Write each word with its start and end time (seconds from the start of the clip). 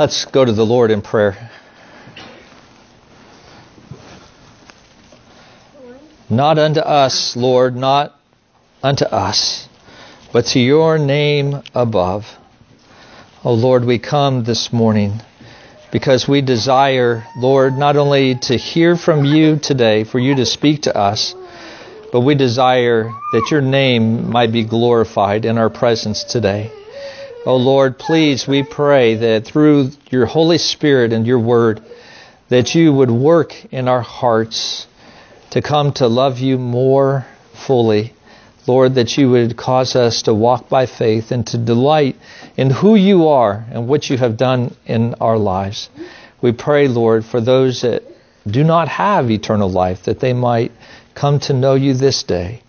Let's 0.00 0.24
go 0.24 0.42
to 0.42 0.52
the 0.52 0.64
Lord 0.64 0.90
in 0.90 1.02
prayer. 1.02 1.50
Not 6.30 6.58
unto 6.58 6.80
us, 6.80 7.36
Lord, 7.36 7.76
not 7.76 8.18
unto 8.82 9.04
us, 9.04 9.68
but 10.32 10.46
to 10.46 10.58
your 10.58 10.96
name 10.96 11.60
above. 11.74 12.24
Oh 13.44 13.52
Lord, 13.52 13.84
we 13.84 13.98
come 13.98 14.42
this 14.42 14.72
morning 14.72 15.20
because 15.92 16.26
we 16.26 16.40
desire, 16.40 17.26
Lord, 17.36 17.76
not 17.76 17.98
only 17.98 18.36
to 18.36 18.56
hear 18.56 18.96
from 18.96 19.26
you 19.26 19.58
today, 19.58 20.04
for 20.04 20.18
you 20.18 20.36
to 20.36 20.46
speak 20.46 20.84
to 20.84 20.96
us, 20.96 21.34
but 22.10 22.20
we 22.20 22.34
desire 22.34 23.10
that 23.34 23.48
your 23.50 23.60
name 23.60 24.30
might 24.30 24.50
be 24.50 24.64
glorified 24.64 25.44
in 25.44 25.58
our 25.58 25.68
presence 25.68 26.24
today. 26.24 26.72
Oh 27.46 27.56
Lord, 27.56 27.98
please, 27.98 28.46
we 28.46 28.62
pray 28.62 29.14
that 29.14 29.46
through 29.46 29.92
your 30.10 30.26
Holy 30.26 30.58
Spirit 30.58 31.14
and 31.14 31.26
your 31.26 31.38
word, 31.38 31.82
that 32.50 32.74
you 32.74 32.92
would 32.92 33.10
work 33.10 33.54
in 33.72 33.88
our 33.88 34.02
hearts 34.02 34.86
to 35.48 35.62
come 35.62 35.92
to 35.94 36.06
love 36.06 36.38
you 36.38 36.58
more 36.58 37.26
fully. 37.54 38.12
Lord, 38.66 38.96
that 38.96 39.16
you 39.16 39.30
would 39.30 39.56
cause 39.56 39.96
us 39.96 40.22
to 40.22 40.34
walk 40.34 40.68
by 40.68 40.84
faith 40.84 41.32
and 41.32 41.46
to 41.46 41.56
delight 41.56 42.16
in 42.58 42.68
who 42.68 42.94
you 42.94 43.28
are 43.28 43.64
and 43.70 43.88
what 43.88 44.10
you 44.10 44.18
have 44.18 44.36
done 44.36 44.76
in 44.84 45.14
our 45.14 45.38
lives. 45.38 45.88
We 46.42 46.52
pray, 46.52 46.88
Lord, 46.88 47.24
for 47.24 47.40
those 47.40 47.80
that 47.80 48.02
do 48.46 48.64
not 48.64 48.88
have 48.88 49.30
eternal 49.30 49.70
life, 49.70 50.04
that 50.04 50.20
they 50.20 50.34
might 50.34 50.72
come 51.14 51.40
to 51.40 51.54
know 51.54 51.74
you 51.74 51.94
this 51.94 52.22
day. 52.22 52.62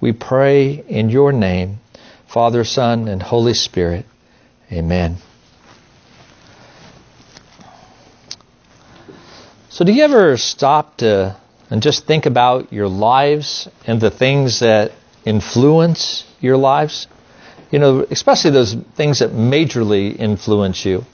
We 0.00 0.12
pray 0.12 0.82
in 0.88 1.10
your 1.10 1.32
name, 1.32 1.80
Father, 2.36 2.64
Son, 2.64 3.08
and 3.08 3.22
Holy 3.22 3.54
Spirit. 3.54 4.04
Amen. 4.70 5.16
So, 9.70 9.86
do 9.86 9.92
you 9.94 10.04
ever 10.04 10.36
stop 10.36 10.98
to 10.98 11.34
and 11.70 11.80
just 11.80 12.04
think 12.04 12.26
about 12.26 12.74
your 12.74 12.88
lives 12.88 13.70
and 13.86 14.02
the 14.02 14.10
things 14.10 14.60
that 14.60 14.92
influence 15.24 16.26
your 16.38 16.58
lives? 16.58 17.06
You 17.70 17.78
know, 17.78 18.06
especially 18.10 18.50
those 18.50 18.74
things 18.74 19.20
that 19.20 19.30
majorly 19.30 20.14
influence 20.14 20.84
you. 20.84 21.06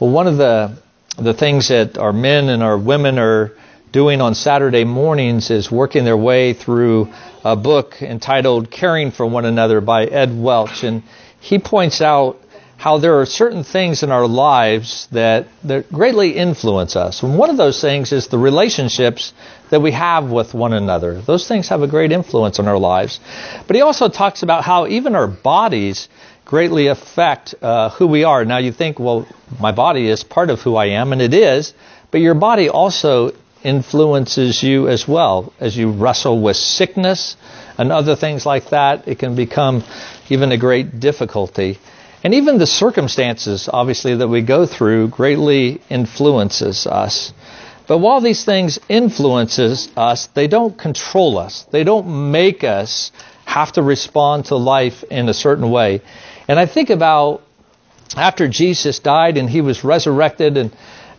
Well, 0.00 0.10
one 0.10 0.26
of 0.26 0.38
the 0.38 0.78
the 1.18 1.34
things 1.34 1.68
that 1.68 1.98
our 1.98 2.14
men 2.14 2.48
and 2.48 2.62
our 2.62 2.78
women 2.78 3.18
are 3.18 3.52
doing 3.92 4.20
on 4.20 4.34
Saturday 4.34 4.84
mornings 4.84 5.50
is 5.50 5.70
working 5.70 6.04
their 6.04 6.16
way 6.16 6.52
through 6.52 7.12
a 7.44 7.56
book 7.56 8.02
entitled 8.02 8.70
Caring 8.70 9.10
for 9.10 9.26
One 9.26 9.44
Another 9.44 9.80
by 9.80 10.04
Ed 10.04 10.38
Welch. 10.38 10.84
And 10.84 11.02
he 11.40 11.58
points 11.58 12.00
out 12.00 12.40
how 12.76 12.98
there 12.98 13.20
are 13.20 13.26
certain 13.26 13.64
things 13.64 14.02
in 14.02 14.12
our 14.12 14.26
lives 14.26 15.08
that, 15.10 15.48
that 15.64 15.90
greatly 15.90 16.36
influence 16.36 16.94
us. 16.94 17.22
And 17.22 17.36
one 17.36 17.50
of 17.50 17.56
those 17.56 17.80
things 17.80 18.12
is 18.12 18.28
the 18.28 18.38
relationships 18.38 19.32
that 19.70 19.80
we 19.80 19.90
have 19.92 20.30
with 20.30 20.54
one 20.54 20.72
another. 20.72 21.20
Those 21.20 21.48
things 21.48 21.68
have 21.68 21.82
a 21.82 21.88
great 21.88 22.12
influence 22.12 22.58
on 22.60 22.68
our 22.68 22.78
lives. 22.78 23.18
But 23.66 23.74
he 23.74 23.82
also 23.82 24.08
talks 24.08 24.42
about 24.42 24.64
how 24.64 24.86
even 24.86 25.16
our 25.16 25.26
bodies 25.26 26.08
greatly 26.44 26.86
affect 26.86 27.54
uh, 27.60 27.90
who 27.90 28.06
we 28.06 28.24
are. 28.24 28.44
Now 28.44 28.58
you 28.58 28.72
think, 28.72 28.98
well, 28.98 29.26
my 29.58 29.72
body 29.72 30.08
is 30.08 30.22
part 30.22 30.48
of 30.48 30.60
who 30.62 30.76
I 30.76 30.86
am, 30.86 31.12
and 31.12 31.20
it 31.20 31.34
is, 31.34 31.74
but 32.10 32.20
your 32.20 32.34
body 32.34 32.68
also 32.68 33.32
influences 33.62 34.62
you 34.62 34.88
as 34.88 35.06
well 35.06 35.52
as 35.60 35.76
you 35.76 35.90
wrestle 35.90 36.40
with 36.40 36.56
sickness 36.56 37.36
and 37.76 37.92
other 37.92 38.16
things 38.16 38.46
like 38.46 38.70
that. 38.70 39.08
It 39.08 39.18
can 39.18 39.34
become 39.34 39.84
even 40.28 40.52
a 40.52 40.56
great 40.56 41.00
difficulty. 41.00 41.78
And 42.24 42.34
even 42.34 42.58
the 42.58 42.66
circumstances, 42.66 43.68
obviously, 43.72 44.16
that 44.16 44.28
we 44.28 44.42
go 44.42 44.66
through 44.66 45.08
greatly 45.08 45.80
influences 45.88 46.86
us. 46.86 47.32
But 47.86 47.98
while 47.98 48.20
these 48.20 48.44
things 48.44 48.78
influences 48.88 49.88
us, 49.96 50.26
they 50.34 50.46
don't 50.46 50.76
control 50.76 51.38
us. 51.38 51.64
They 51.70 51.84
don't 51.84 52.30
make 52.30 52.64
us 52.64 53.12
have 53.44 53.72
to 53.72 53.82
respond 53.82 54.46
to 54.46 54.56
life 54.56 55.04
in 55.04 55.28
a 55.28 55.34
certain 55.34 55.70
way. 55.70 56.02
And 56.48 56.58
I 56.58 56.66
think 56.66 56.90
about 56.90 57.42
after 58.16 58.48
Jesus 58.48 58.98
died 58.98 59.36
and 59.36 59.48
he 59.48 59.60
was 59.60 59.84
resurrected 59.84 60.56
and 60.56 60.70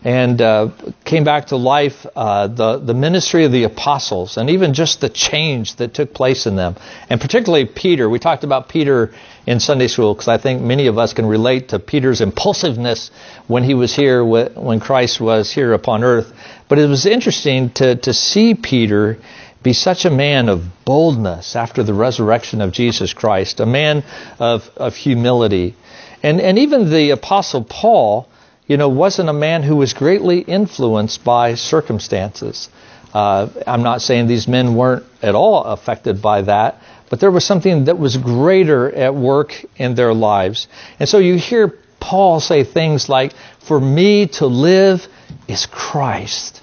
and 0.03 0.41
uh, 0.41 0.69
came 1.03 1.23
back 1.25 1.47
to 1.47 1.57
life, 1.57 2.05
uh, 2.15 2.47
the 2.47 2.77
the 2.79 2.93
ministry 2.93 3.43
of 3.45 3.51
the 3.51 3.63
apostles, 3.63 4.37
and 4.37 4.49
even 4.49 4.73
just 4.73 5.01
the 5.01 5.09
change 5.09 5.75
that 5.75 5.93
took 5.93 6.13
place 6.13 6.45
in 6.45 6.55
them, 6.55 6.75
and 7.09 7.19
particularly 7.19 7.65
Peter. 7.65 8.09
We 8.09 8.19
talked 8.19 8.43
about 8.43 8.69
Peter 8.69 9.13
in 9.45 9.59
Sunday 9.59 9.87
school 9.87 10.13
because 10.13 10.27
I 10.27 10.37
think 10.37 10.61
many 10.61 10.87
of 10.87 10.97
us 10.97 11.13
can 11.13 11.25
relate 11.25 11.69
to 11.69 11.79
Peter's 11.79 12.21
impulsiveness 12.21 13.11
when 13.47 13.63
he 13.63 13.73
was 13.73 13.93
here, 13.95 14.23
when 14.23 14.79
Christ 14.79 15.19
was 15.19 15.51
here 15.51 15.73
upon 15.73 16.03
earth. 16.03 16.31
But 16.69 16.79
it 16.79 16.87
was 16.87 17.05
interesting 17.05 17.71
to 17.71 17.95
to 17.97 18.13
see 18.13 18.55
Peter 18.55 19.17
be 19.61 19.73
such 19.73 20.05
a 20.05 20.09
man 20.09 20.47
of 20.47 20.63
boldness 20.85 21.55
after 21.55 21.83
the 21.83 21.93
resurrection 21.93 22.61
of 22.61 22.71
Jesus 22.71 23.13
Christ, 23.13 23.59
a 23.59 23.65
man 23.65 24.03
of, 24.39 24.69
of 24.77 24.95
humility. 24.95 25.75
And, 26.23 26.39
and 26.39 26.59
even 26.59 26.89
the 26.89 27.11
Apostle 27.11 27.63
Paul, 27.63 28.29
you 28.69 28.77
know, 28.77 28.87
wasn't 28.87 29.27
a 29.27 29.33
man 29.33 29.63
who 29.63 29.75
was 29.75 29.93
greatly 29.93 30.39
influenced 30.39 31.23
by 31.23 31.55
circumstances. 31.55 32.69
Uh, 33.11 33.49
I'm 33.65 33.81
not 33.81 34.03
saying 34.03 34.27
these 34.27 34.47
men 34.47 34.75
weren't 34.75 35.03
at 35.23 35.33
all 35.33 35.63
affected 35.63 36.21
by 36.21 36.43
that, 36.43 36.79
but 37.09 37.19
there 37.19 37.31
was 37.31 37.43
something 37.43 37.85
that 37.85 37.97
was 37.97 38.15
greater 38.15 38.93
at 38.93 39.15
work 39.15 39.65
in 39.75 39.95
their 39.95 40.13
lives. 40.13 40.67
And 40.99 41.09
so 41.09 41.17
you 41.17 41.35
hear 41.35 41.79
Paul 41.99 42.39
say 42.39 42.63
things 42.63 43.09
like, 43.09 43.33
For 43.57 43.81
me 43.81 44.27
to 44.27 44.45
live 44.45 45.07
is 45.47 45.65
Christ, 45.65 46.61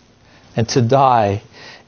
and 0.55 0.69
to 0.71 0.83
die 0.83 1.43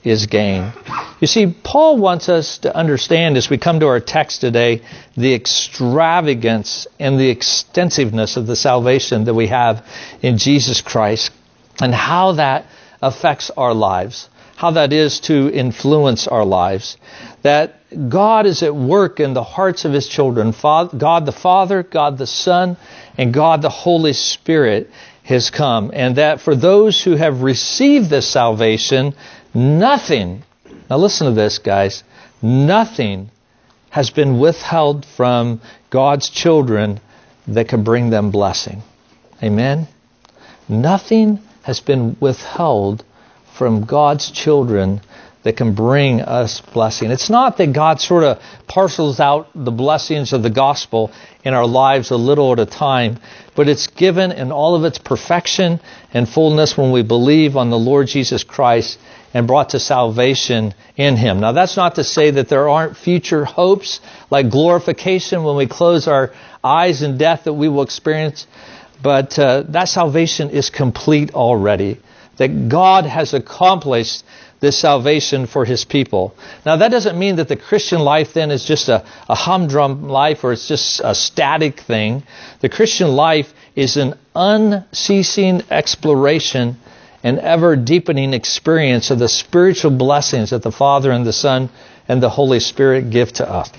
is 0.04 0.26
gain. 0.26 0.72
You 1.20 1.26
see, 1.26 1.46
Paul 1.46 1.98
wants 1.98 2.28
us 2.28 2.58
to 2.58 2.74
understand 2.74 3.36
as 3.36 3.50
we 3.50 3.58
come 3.58 3.80
to 3.80 3.86
our 3.86 4.00
text 4.00 4.40
today 4.40 4.82
the 5.16 5.34
extravagance 5.34 6.86
and 7.00 7.18
the 7.18 7.30
extensiveness 7.30 8.36
of 8.36 8.46
the 8.46 8.56
salvation 8.56 9.24
that 9.24 9.34
we 9.34 9.48
have 9.48 9.84
in 10.22 10.38
Jesus 10.38 10.80
Christ 10.80 11.32
and 11.80 11.94
how 11.94 12.32
that 12.32 12.66
affects 13.02 13.50
our 13.50 13.74
lives, 13.74 14.28
how 14.56 14.72
that 14.72 14.92
is 14.92 15.20
to 15.20 15.50
influence 15.52 16.26
our 16.26 16.44
lives. 16.44 16.96
That 17.42 17.74
God 18.08 18.46
is 18.46 18.62
at 18.62 18.74
work 18.74 19.20
in 19.20 19.34
the 19.34 19.42
hearts 19.42 19.84
of 19.84 19.92
His 19.92 20.08
children. 20.08 20.52
God 20.52 21.26
the 21.26 21.32
Father, 21.32 21.82
God 21.82 22.18
the 22.18 22.26
Son, 22.26 22.76
and 23.16 23.32
God 23.32 23.62
the 23.62 23.68
Holy 23.68 24.12
Spirit 24.12 24.90
has 25.24 25.50
come. 25.50 25.90
And 25.92 26.16
that 26.16 26.40
for 26.40 26.56
those 26.56 27.02
who 27.02 27.14
have 27.14 27.42
received 27.42 28.10
this 28.10 28.28
salvation, 28.28 29.14
Nothing, 29.54 30.42
now 30.90 30.96
listen 30.96 31.26
to 31.26 31.32
this, 31.32 31.58
guys, 31.58 32.04
nothing 32.42 33.30
has 33.90 34.10
been 34.10 34.38
withheld 34.38 35.04
from 35.04 35.60
God's 35.90 36.28
children 36.28 37.00
that 37.46 37.68
can 37.68 37.82
bring 37.82 38.10
them 38.10 38.30
blessing. 38.30 38.82
Amen? 39.42 39.88
Nothing 40.68 41.40
has 41.62 41.80
been 41.80 42.16
withheld 42.20 43.04
from 43.54 43.84
God's 43.84 44.30
children 44.30 45.00
that 45.48 45.56
can 45.56 45.72
bring 45.72 46.20
us 46.20 46.60
blessing. 46.60 47.10
It's 47.10 47.30
not 47.30 47.56
that 47.56 47.72
God 47.72 48.02
sort 48.02 48.22
of 48.22 48.38
parcels 48.66 49.18
out 49.18 49.48
the 49.54 49.70
blessings 49.70 50.34
of 50.34 50.42
the 50.42 50.50
gospel 50.50 51.10
in 51.42 51.54
our 51.54 51.66
lives 51.66 52.10
a 52.10 52.18
little 52.18 52.52
at 52.52 52.58
a 52.58 52.66
time, 52.66 53.18
but 53.56 53.66
it's 53.66 53.86
given 53.86 54.30
in 54.30 54.52
all 54.52 54.74
of 54.74 54.84
its 54.84 54.98
perfection 54.98 55.80
and 56.12 56.28
fullness 56.28 56.76
when 56.76 56.92
we 56.92 57.02
believe 57.02 57.56
on 57.56 57.70
the 57.70 57.78
Lord 57.78 58.08
Jesus 58.08 58.44
Christ 58.44 58.98
and 59.32 59.46
brought 59.46 59.70
to 59.70 59.80
salvation 59.80 60.74
in 60.98 61.16
Him. 61.16 61.40
Now, 61.40 61.52
that's 61.52 61.78
not 61.78 61.94
to 61.94 62.04
say 62.04 62.30
that 62.32 62.50
there 62.50 62.68
aren't 62.68 62.98
future 62.98 63.46
hopes 63.46 64.00
like 64.30 64.50
glorification 64.50 65.44
when 65.44 65.56
we 65.56 65.66
close 65.66 66.06
our 66.06 66.34
eyes 66.62 67.00
in 67.00 67.16
death 67.16 67.44
that 67.44 67.54
we 67.54 67.70
will 67.70 67.84
experience, 67.84 68.46
but 69.02 69.38
uh, 69.38 69.62
that 69.68 69.88
salvation 69.88 70.50
is 70.50 70.68
complete 70.68 71.32
already. 71.32 72.02
That 72.36 72.68
God 72.68 73.06
has 73.06 73.32
accomplished 73.32 74.24
this 74.60 74.78
salvation 74.78 75.46
for 75.46 75.64
his 75.64 75.84
people. 75.84 76.34
Now, 76.66 76.76
that 76.76 76.90
doesn't 76.90 77.18
mean 77.18 77.36
that 77.36 77.48
the 77.48 77.56
Christian 77.56 78.00
life 78.00 78.34
then 78.34 78.50
is 78.50 78.64
just 78.64 78.88
a, 78.88 79.04
a 79.28 79.34
humdrum 79.34 80.08
life 80.08 80.42
or 80.42 80.52
it's 80.52 80.66
just 80.66 81.00
a 81.04 81.14
static 81.14 81.80
thing. 81.80 82.24
The 82.60 82.68
Christian 82.68 83.08
life 83.08 83.52
is 83.76 83.96
an 83.96 84.14
unceasing 84.34 85.62
exploration 85.70 86.76
an 87.22 87.38
ever 87.40 87.76
deepening 87.76 88.32
experience 88.32 89.10
of 89.10 89.18
the 89.18 89.28
spiritual 89.28 89.90
blessings 89.90 90.50
that 90.50 90.62
the 90.62 90.72
Father 90.72 91.10
and 91.10 91.26
the 91.26 91.32
Son 91.32 91.68
and 92.06 92.22
the 92.22 92.28
Holy 92.28 92.60
Spirit 92.60 93.10
give 93.10 93.32
to 93.34 93.48
us. 93.48 93.70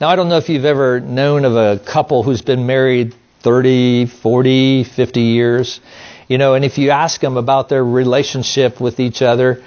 Now, 0.00 0.08
I 0.08 0.16
don't 0.16 0.28
know 0.28 0.36
if 0.36 0.48
you've 0.48 0.64
ever 0.64 1.00
known 1.00 1.44
of 1.44 1.56
a 1.56 1.82
couple 1.84 2.22
who's 2.22 2.42
been 2.42 2.66
married 2.66 3.14
30, 3.40 4.06
40, 4.06 4.84
50 4.84 5.20
years. 5.20 5.80
You 6.28 6.38
know, 6.38 6.54
and 6.54 6.64
if 6.64 6.78
you 6.78 6.90
ask 6.90 7.20
them 7.20 7.36
about 7.36 7.68
their 7.68 7.84
relationship 7.84 8.80
with 8.80 9.00
each 9.00 9.22
other, 9.22 9.62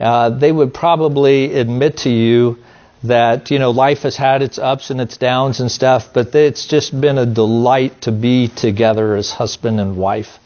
uh, 0.00 0.30
they 0.30 0.50
would 0.50 0.72
probably 0.72 1.54
admit 1.54 1.98
to 1.98 2.10
you 2.10 2.58
that, 3.04 3.50
you 3.50 3.58
know, 3.58 3.70
life 3.70 4.00
has 4.00 4.16
had 4.16 4.42
its 4.42 4.58
ups 4.58 4.90
and 4.90 5.00
its 5.00 5.16
downs 5.16 5.60
and 5.60 5.70
stuff, 5.70 6.12
but 6.12 6.34
it's 6.34 6.66
just 6.66 6.98
been 6.98 7.18
a 7.18 7.26
delight 7.26 8.02
to 8.02 8.12
be 8.12 8.48
together 8.48 9.14
as 9.16 9.30
husband 9.30 9.80
and 9.80 9.96
wife. 9.96 10.38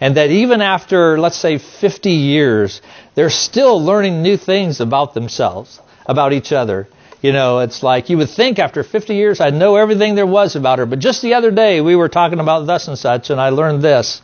And 0.00 0.16
that 0.16 0.30
even 0.30 0.62
after, 0.62 1.18
let's 1.18 1.36
say, 1.36 1.58
50 1.58 2.10
years, 2.10 2.80
they're 3.14 3.30
still 3.30 3.82
learning 3.82 4.22
new 4.22 4.36
things 4.36 4.80
about 4.80 5.14
themselves, 5.14 5.80
about 6.06 6.32
each 6.32 6.52
other. 6.52 6.88
You 7.20 7.32
know, 7.32 7.58
it's 7.58 7.82
like 7.82 8.10
you 8.10 8.18
would 8.18 8.30
think 8.30 8.58
after 8.60 8.84
50 8.84 9.14
years 9.14 9.40
I'd 9.40 9.54
know 9.54 9.74
everything 9.76 10.14
there 10.14 10.26
was 10.26 10.54
about 10.54 10.78
her, 10.78 10.86
but 10.86 11.00
just 11.00 11.20
the 11.20 11.34
other 11.34 11.50
day 11.50 11.80
we 11.80 11.96
were 11.96 12.08
talking 12.08 12.38
about 12.38 12.66
thus 12.66 12.86
and 12.86 12.96
such 12.96 13.30
and 13.30 13.40
I 13.40 13.48
learned 13.48 13.82
this. 13.82 14.22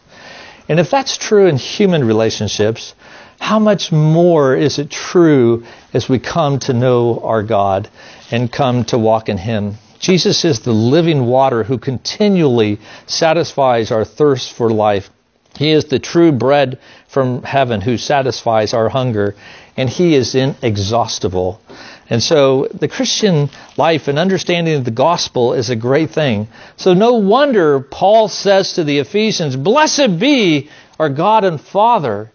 And 0.68 0.78
if 0.78 0.90
that's 0.90 1.18
true 1.18 1.46
in 1.46 1.56
human 1.56 2.04
relationships, 2.06 2.94
how 3.44 3.58
much 3.58 3.92
more 3.92 4.56
is 4.56 4.78
it 4.78 4.90
true 4.90 5.64
as 5.92 6.08
we 6.08 6.18
come 6.18 6.58
to 6.58 6.72
know 6.72 7.20
our 7.22 7.42
God 7.42 7.90
and 8.30 8.50
come 8.50 8.86
to 8.86 8.96
walk 8.96 9.28
in 9.28 9.36
Him? 9.36 9.74
Jesus 9.98 10.46
is 10.46 10.60
the 10.60 10.72
living 10.72 11.26
water 11.26 11.62
who 11.62 11.76
continually 11.76 12.78
satisfies 13.06 13.92
our 13.92 14.06
thirst 14.06 14.54
for 14.54 14.70
life. 14.70 15.10
He 15.58 15.72
is 15.72 15.84
the 15.84 15.98
true 15.98 16.32
bread 16.32 16.78
from 17.06 17.42
heaven 17.42 17.82
who 17.82 17.98
satisfies 17.98 18.72
our 18.72 18.88
hunger, 18.88 19.36
and 19.76 19.90
He 19.90 20.14
is 20.14 20.34
inexhaustible. 20.34 21.60
And 22.08 22.22
so 22.22 22.68
the 22.72 22.88
Christian 22.88 23.50
life 23.76 24.08
and 24.08 24.18
understanding 24.18 24.76
of 24.76 24.86
the 24.86 24.90
gospel 24.90 25.52
is 25.52 25.68
a 25.68 25.76
great 25.76 26.10
thing. 26.12 26.48
So 26.78 26.94
no 26.94 27.16
wonder 27.16 27.80
Paul 27.80 28.28
says 28.28 28.72
to 28.72 28.84
the 28.84 29.00
Ephesians, 29.00 29.54
Blessed 29.54 30.18
be 30.18 30.70
our 30.98 31.10
God 31.10 31.44
and 31.44 31.60
Father, 31.60 32.30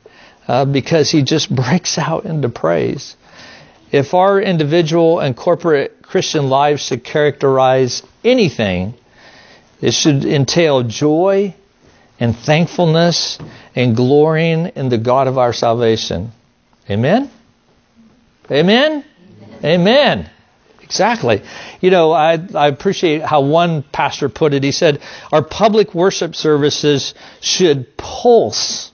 uh, 0.49 0.65
because 0.65 1.11
he 1.11 1.21
just 1.21 1.53
breaks 1.55 1.97
out 1.97 2.25
into 2.25 2.49
praise. 2.49 3.15
If 3.91 4.13
our 4.13 4.41
individual 4.41 5.19
and 5.19 5.37
corporate 5.37 6.01
Christian 6.01 6.49
lives 6.49 6.81
should 6.81 7.03
characterize 7.03 8.03
anything, 8.23 8.95
it 9.79 9.91
should 9.91 10.25
entail 10.25 10.83
joy 10.83 11.55
and 12.19 12.35
thankfulness 12.35 13.37
and 13.75 13.95
glorying 13.95 14.67
in 14.75 14.89
the 14.89 14.97
God 14.97 15.27
of 15.27 15.37
our 15.37 15.53
salvation. 15.53 16.31
Amen? 16.89 17.29
Amen? 18.51 19.05
Amen. 19.63 20.29
Exactly. 20.81 21.43
You 21.79 21.91
know, 21.91 22.11
I, 22.11 22.39
I 22.55 22.67
appreciate 22.67 23.21
how 23.21 23.41
one 23.41 23.83
pastor 23.83 24.27
put 24.29 24.55
it. 24.55 24.63
He 24.63 24.71
said, 24.71 25.01
Our 25.31 25.43
public 25.43 25.93
worship 25.93 26.35
services 26.35 27.13
should 27.39 27.95
pulse 27.95 28.88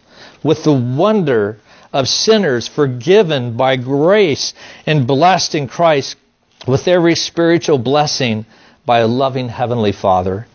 with 0.45 0.63
the 0.63 0.71
wonder 0.71 1.57
of 1.91 2.07
sinners 2.07 2.67
forgiven 2.67 3.57
by 3.57 3.75
grace 3.75 4.53
and 4.85 5.07
blessed 5.07 5.55
in 5.55 5.67
Christ 5.67 6.17
with 6.67 6.87
every 6.87 7.15
spiritual 7.15 7.79
blessing 7.79 8.45
by 8.85 8.99
a 8.99 9.07
loving 9.07 9.49
Heavenly 9.49 9.91
Father. 9.91 10.45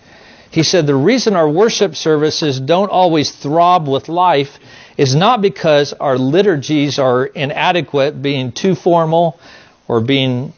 He 0.52 0.62
said 0.62 0.86
the 0.86 0.94
reason 0.94 1.34
our 1.34 1.48
worship 1.48 1.96
services 1.96 2.60
don't 2.60 2.88
always 2.88 3.32
throb 3.32 3.88
with 3.88 4.08
life 4.08 4.60
is 4.96 5.16
not 5.16 5.42
because 5.42 5.92
our 5.94 6.16
liturgies 6.16 7.00
are 7.00 7.26
inadequate, 7.26 8.22
being 8.22 8.52
too 8.52 8.76
formal 8.76 9.40
or 9.88 10.00
being 10.00 10.52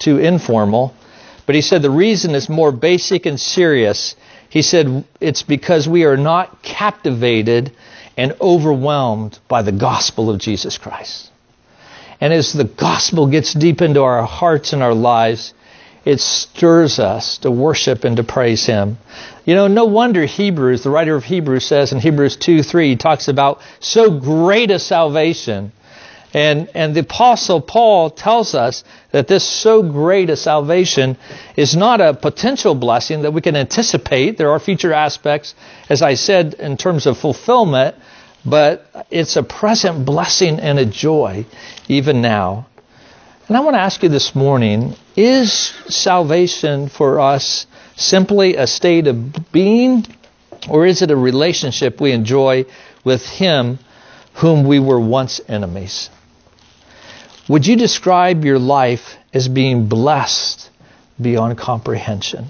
too 0.00 0.18
informal. 0.18 0.92
But 1.46 1.54
he 1.54 1.60
said 1.60 1.80
the 1.80 1.90
reason 1.90 2.34
is 2.34 2.48
more 2.48 2.72
basic 2.72 3.24
and 3.24 3.38
serious. 3.38 4.16
He 4.48 4.62
said 4.62 5.04
it's 5.20 5.44
because 5.44 5.88
we 5.88 6.06
are 6.06 6.16
not 6.16 6.64
captivated 6.64 7.70
and 8.16 8.34
overwhelmed 8.40 9.38
by 9.48 9.62
the 9.62 9.72
gospel 9.72 10.30
of 10.30 10.38
Jesus 10.38 10.78
Christ. 10.78 11.30
And 12.20 12.32
as 12.32 12.52
the 12.52 12.64
gospel 12.64 13.26
gets 13.26 13.52
deep 13.52 13.82
into 13.82 14.02
our 14.02 14.24
hearts 14.24 14.72
and 14.72 14.82
our 14.82 14.94
lives, 14.94 15.52
it 16.04 16.20
stirs 16.20 16.98
us 16.98 17.38
to 17.38 17.50
worship 17.50 18.04
and 18.04 18.16
to 18.16 18.24
praise 18.24 18.66
Him. 18.66 18.98
You 19.44 19.54
know, 19.54 19.68
no 19.68 19.86
wonder 19.86 20.24
Hebrews, 20.24 20.82
the 20.82 20.90
writer 20.90 21.16
of 21.16 21.24
Hebrews 21.24 21.66
says 21.66 21.92
in 21.92 22.00
Hebrews 22.00 22.36
2 22.36 22.62
3, 22.62 22.90
he 22.90 22.96
talks 22.96 23.28
about 23.28 23.60
so 23.80 24.10
great 24.18 24.70
a 24.70 24.78
salvation 24.78 25.72
and, 26.34 26.68
and 26.74 26.96
the 26.96 27.00
apostle 27.00 27.60
Paul 27.60 28.10
tells 28.10 28.56
us 28.56 28.82
that 29.12 29.28
this 29.28 29.44
so 29.44 29.84
great 29.84 30.30
a 30.30 30.36
salvation 30.36 31.16
is 31.56 31.76
not 31.76 32.00
a 32.00 32.12
potential 32.12 32.74
blessing 32.74 33.22
that 33.22 33.32
we 33.32 33.40
can 33.40 33.54
anticipate. 33.54 34.36
There 34.36 34.50
are 34.50 34.58
future 34.58 34.92
aspects, 34.92 35.54
as 35.88 36.02
I 36.02 36.14
said, 36.14 36.54
in 36.54 36.76
terms 36.76 37.06
of 37.06 37.18
fulfillment, 37.18 37.94
but 38.44 39.06
it's 39.10 39.36
a 39.36 39.42
present 39.42 40.04
blessing 40.04 40.60
and 40.60 40.78
a 40.78 40.86
joy 40.86 41.46
even 41.88 42.20
now. 42.20 42.66
And 43.48 43.56
I 43.56 43.60
want 43.60 43.74
to 43.74 43.80
ask 43.80 44.02
you 44.02 44.08
this 44.08 44.34
morning, 44.34 44.94
is 45.16 45.52
salvation 45.52 46.88
for 46.88 47.20
us 47.20 47.66
simply 47.96 48.56
a 48.56 48.66
state 48.66 49.06
of 49.06 49.52
being, 49.52 50.06
or 50.68 50.86
is 50.86 51.02
it 51.02 51.10
a 51.10 51.16
relationship 51.16 52.00
we 52.00 52.12
enjoy 52.12 52.64
with 53.04 53.26
Him 53.26 53.78
whom 54.34 54.64
we 54.64 54.80
were 54.80 55.00
once 55.00 55.40
enemies? 55.46 56.10
Would 57.48 57.66
you 57.66 57.76
describe 57.76 58.44
your 58.44 58.58
life 58.58 59.16
as 59.34 59.48
being 59.48 59.86
blessed 59.86 60.70
beyond 61.20 61.58
comprehension? 61.58 62.46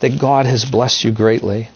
That 0.00 0.18
God 0.18 0.46
has 0.46 0.64
blessed 0.64 1.04
you 1.04 1.12
greatly. 1.12 1.70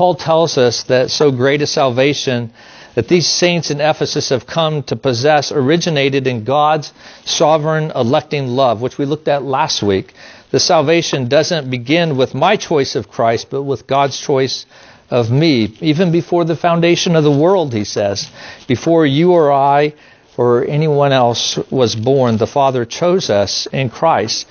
Paul 0.00 0.14
tells 0.14 0.56
us 0.56 0.84
that 0.84 1.10
so 1.10 1.30
great 1.30 1.60
a 1.60 1.66
salvation 1.66 2.54
that 2.94 3.06
these 3.06 3.28
saints 3.28 3.70
in 3.70 3.82
Ephesus 3.82 4.30
have 4.30 4.46
come 4.46 4.82
to 4.84 4.96
possess 4.96 5.52
originated 5.52 6.26
in 6.26 6.44
God's 6.44 6.94
sovereign 7.26 7.90
electing 7.94 8.46
love, 8.46 8.80
which 8.80 8.96
we 8.96 9.04
looked 9.04 9.28
at 9.28 9.42
last 9.42 9.82
week. 9.82 10.14
The 10.52 10.58
salvation 10.58 11.28
doesn't 11.28 11.70
begin 11.70 12.16
with 12.16 12.34
my 12.34 12.56
choice 12.56 12.96
of 12.96 13.10
Christ, 13.10 13.48
but 13.50 13.64
with 13.64 13.86
God's 13.86 14.18
choice 14.18 14.64
of 15.10 15.30
me. 15.30 15.76
Even 15.82 16.12
before 16.12 16.46
the 16.46 16.56
foundation 16.56 17.14
of 17.14 17.22
the 17.22 17.30
world, 17.30 17.74
he 17.74 17.84
says, 17.84 18.30
before 18.66 19.04
you 19.04 19.32
or 19.32 19.52
I 19.52 19.92
or 20.38 20.64
anyone 20.64 21.12
else 21.12 21.58
was 21.70 21.94
born. 21.94 22.38
The 22.38 22.46
Father 22.46 22.86
chose 22.86 23.28
us 23.28 23.66
in 23.66 23.90
Christ. 23.90 24.46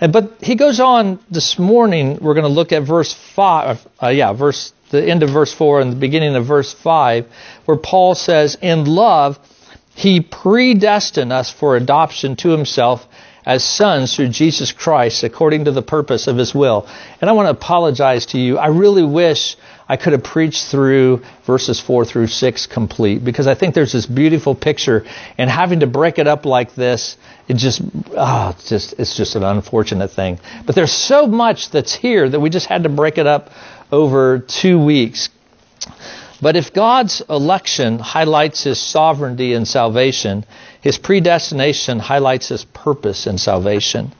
And, 0.00 0.12
but 0.12 0.38
he 0.40 0.54
goes 0.54 0.80
on 0.80 1.18
this 1.30 1.58
morning. 1.58 2.18
We're 2.18 2.34
going 2.34 2.44
to 2.44 2.48
look 2.48 2.72
at 2.72 2.82
verse 2.82 3.12
five. 3.12 3.86
Uh, 4.02 4.08
yeah, 4.08 4.32
verse 4.32 4.72
the 4.90 5.04
end 5.04 5.22
of 5.22 5.30
verse 5.30 5.52
four 5.52 5.80
and 5.80 5.92
the 5.92 5.96
beginning 5.96 6.36
of 6.36 6.46
verse 6.46 6.72
five, 6.72 7.26
where 7.64 7.76
Paul 7.76 8.14
says, 8.14 8.56
"In 8.60 8.84
love, 8.84 9.38
he 9.94 10.20
predestined 10.20 11.32
us 11.32 11.50
for 11.50 11.76
adoption 11.76 12.36
to 12.36 12.50
himself." 12.50 13.06
As 13.44 13.62
sons 13.62 14.12
through 14.12 14.30
Jesus 14.30 14.72
Christ, 14.72 15.22
according 15.22 15.66
to 15.66 15.70
the 15.70 15.80
purpose 15.80 16.26
of 16.26 16.36
His 16.36 16.52
will. 16.52 16.84
And 17.20 17.30
I 17.30 17.32
want 17.32 17.46
to 17.46 17.52
apologize 17.52 18.26
to 18.26 18.40
you. 18.40 18.58
I 18.58 18.66
really 18.66 19.04
wish 19.04 19.56
I 19.88 19.96
could 19.96 20.14
have 20.14 20.24
preached 20.24 20.64
through 20.64 21.22
verses 21.44 21.78
4 21.78 22.04
through 22.04 22.26
6 22.26 22.66
complete 22.66 23.24
because 23.24 23.46
I 23.46 23.54
think 23.54 23.76
there's 23.76 23.92
this 23.92 24.04
beautiful 24.04 24.56
picture 24.56 25.04
and 25.38 25.48
having 25.48 25.78
to 25.80 25.86
break 25.86 26.18
it 26.18 26.26
up 26.26 26.44
like 26.44 26.74
this 26.74 27.16
it 27.48 27.56
just 27.56 27.80
oh, 28.16 28.54
it's 28.56 28.68
just 28.68 28.94
it's 28.98 29.16
just 29.16 29.36
an 29.36 29.44
unfortunate 29.44 30.08
thing. 30.08 30.40
But 30.64 30.74
there's 30.74 30.92
so 30.92 31.26
much 31.26 31.70
that's 31.70 31.94
here 31.94 32.28
that 32.28 32.40
we 32.40 32.50
just 32.50 32.66
had 32.66 32.82
to 32.82 32.88
break 32.88 33.18
it 33.18 33.26
up 33.26 33.50
over 33.90 34.38
2 34.38 34.78
weeks. 34.78 35.28
But 36.40 36.56
if 36.56 36.72
God's 36.72 37.22
election 37.30 37.98
highlights 37.98 38.62
his 38.64 38.78
sovereignty 38.78 39.54
and 39.54 39.66
salvation, 39.66 40.44
his 40.80 40.98
predestination 40.98 41.98
highlights 41.98 42.48
his 42.48 42.64
purpose 42.64 43.26
in 43.26 43.38
salvation. 43.38 44.12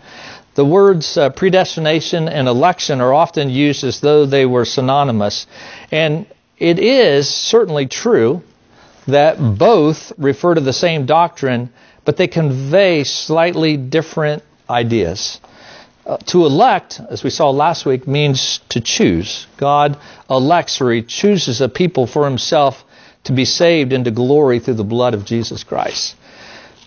The 0.54 0.64
words 0.64 1.18
uh, 1.18 1.30
predestination 1.30 2.28
and 2.28 2.48
election 2.48 3.02
are 3.02 3.12
often 3.12 3.50
used 3.50 3.84
as 3.84 4.00
though 4.00 4.24
they 4.24 4.46
were 4.46 4.64
synonymous. 4.64 5.46
And 5.92 6.26
it 6.58 6.78
is 6.78 7.28
certainly 7.28 7.86
true 7.86 8.42
that 9.06 9.36
both 9.38 10.12
refer 10.16 10.54
to 10.54 10.60
the 10.60 10.72
same 10.72 11.04
doctrine, 11.04 11.70
but 12.06 12.16
they 12.16 12.26
convey 12.26 13.04
slightly 13.04 13.76
different 13.76 14.42
ideas. 14.68 15.40
To 16.26 16.46
elect, 16.46 17.00
as 17.10 17.24
we 17.24 17.30
saw 17.30 17.50
last 17.50 17.84
week, 17.84 18.06
means 18.06 18.60
to 18.68 18.80
choose. 18.80 19.46
God 19.56 19.98
elects 20.30 20.80
or 20.80 20.92
he 20.92 21.02
chooses 21.02 21.60
a 21.60 21.68
people 21.68 22.06
for 22.06 22.24
himself 22.24 22.84
to 23.24 23.32
be 23.32 23.44
saved 23.44 23.92
into 23.92 24.12
glory 24.12 24.60
through 24.60 24.74
the 24.74 24.84
blood 24.84 25.14
of 25.14 25.24
Jesus 25.24 25.64
Christ. 25.64 26.14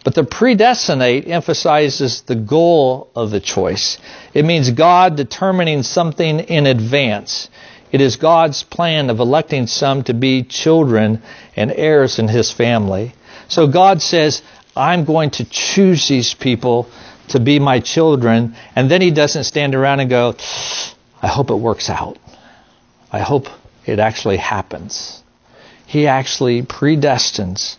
But 0.06 0.16
the 0.16 0.24
predestinate 0.24 1.28
emphasizes 1.28 2.22
the 2.22 2.36
goal 2.36 3.10
of 3.14 3.32
the 3.32 3.42
choice. 3.42 3.98
It 4.34 4.46
means 4.46 4.72
God 4.72 5.18
determining 5.18 5.84
something 5.84 6.40
in 6.40 6.66
advance. 6.66 7.50
It 7.92 8.00
is 8.00 8.16
God's 8.16 8.64
plan 8.64 9.10
of 9.10 9.20
electing 9.20 9.68
some 9.68 10.04
to 10.04 10.14
be 10.14 10.44
children 10.44 11.22
and 11.58 11.72
heirs 11.72 12.20
in 12.20 12.30
his 12.30 12.52
family. 12.52 13.14
So 13.50 13.68
God 13.68 14.02
says, 14.02 14.42
I'm 14.76 15.04
going 15.04 15.32
to 15.32 15.44
choose 15.44 16.08
these 16.08 16.34
people 16.34 16.90
to 17.30 17.40
be 17.40 17.60
my 17.60 17.80
children. 17.80 18.56
And 18.76 18.90
then 18.90 19.02
he 19.02 19.12
doesn't 19.12 19.46
stand 19.46 19.76
around 19.76 20.00
and 20.00 20.10
go, 20.10 20.36
I 21.22 21.28
hope 21.28 21.50
it 21.50 21.56
works 21.56 21.90
out. 21.90 22.18
I 23.12 23.20
hope 23.20 23.48
it 23.86 24.00
actually 24.00 24.38
happens. 24.38 25.24
He 25.86 26.08
actually 26.08 26.62
predestines 26.62 27.78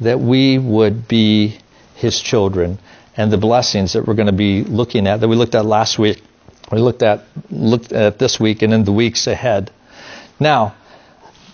that 0.00 0.20
we 0.20 0.58
would 0.58 1.08
be 1.08 1.58
his 1.94 2.20
children 2.20 2.78
and 3.16 3.32
the 3.32 3.38
blessings 3.38 3.94
that 3.94 4.06
we're 4.06 4.14
going 4.14 4.26
to 4.26 4.32
be 4.32 4.62
looking 4.62 5.06
at 5.06 5.20
that 5.20 5.28
we 5.28 5.36
looked 5.36 5.54
at 5.54 5.64
last 5.64 5.98
week. 5.98 6.22
We 6.70 6.78
looked 6.78 7.02
at 7.02 7.24
looked 7.50 7.92
at 7.92 8.18
this 8.18 8.38
week 8.38 8.62
and 8.62 8.72
in 8.72 8.84
the 8.84 8.92
weeks 8.92 9.26
ahead. 9.26 9.70
Now, 10.38 10.74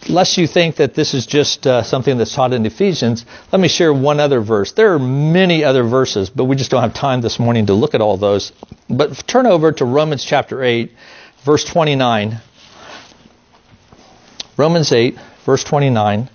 lest 0.08 0.36
you 0.36 0.46
think 0.46 0.76
that 0.76 0.94
this 0.94 1.14
is 1.14 1.26
just 1.26 1.66
uh, 1.66 1.82
something 1.82 2.18
that's 2.18 2.34
taught 2.34 2.52
in 2.52 2.66
Ephesians, 2.66 3.24
let 3.52 3.60
me 3.60 3.68
share 3.68 3.92
one 3.92 4.20
other 4.20 4.40
verse. 4.40 4.72
There 4.72 4.94
are 4.94 4.98
many 4.98 5.64
other 5.64 5.82
verses, 5.82 6.30
but 6.30 6.44
we 6.44 6.56
just 6.56 6.70
don't 6.70 6.82
have 6.82 6.94
time 6.94 7.20
this 7.20 7.38
morning 7.38 7.66
to 7.66 7.74
look 7.74 7.94
at 7.94 8.00
all 8.00 8.16
those. 8.16 8.52
But 8.88 9.26
turn 9.26 9.46
over 9.46 9.72
to 9.72 9.84
Romans 9.84 10.24
chapter 10.24 10.62
8, 10.62 10.92
verse 11.44 11.64
29. 11.64 12.40
Romans 14.56 14.92
8, 14.92 15.18
verse 15.44 15.64
29. 15.64 16.28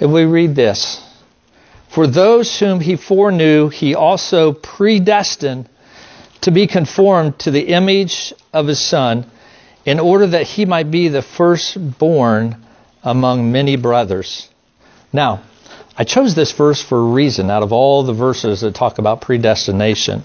And 0.00 0.12
we 0.12 0.24
read 0.24 0.54
this 0.54 1.02
For 1.88 2.06
those 2.06 2.58
whom 2.58 2.80
he 2.80 2.96
foreknew, 2.96 3.68
he 3.68 3.94
also 3.94 4.52
predestined 4.52 5.68
to 6.44 6.50
be 6.50 6.66
conformed 6.66 7.38
to 7.40 7.50
the 7.50 7.68
image 7.68 8.32
of 8.52 8.66
his 8.66 8.80
Son, 8.80 9.26
in 9.84 9.98
order 9.98 10.26
that 10.28 10.46
he 10.46 10.64
might 10.64 10.90
be 10.90 11.08
the 11.08 11.22
firstborn 11.22 12.64
among 13.02 13.52
many 13.52 13.76
brothers. 13.76 14.48
Now, 15.12 15.42
I 15.96 16.04
chose 16.04 16.34
this 16.34 16.52
verse 16.52 16.82
for 16.82 16.98
a 16.98 17.12
reason 17.12 17.50
out 17.50 17.62
of 17.62 17.72
all 17.72 18.02
the 18.02 18.12
verses 18.12 18.60
that 18.60 18.74
talk 18.74 18.98
about 18.98 19.20
predestination. 19.20 20.22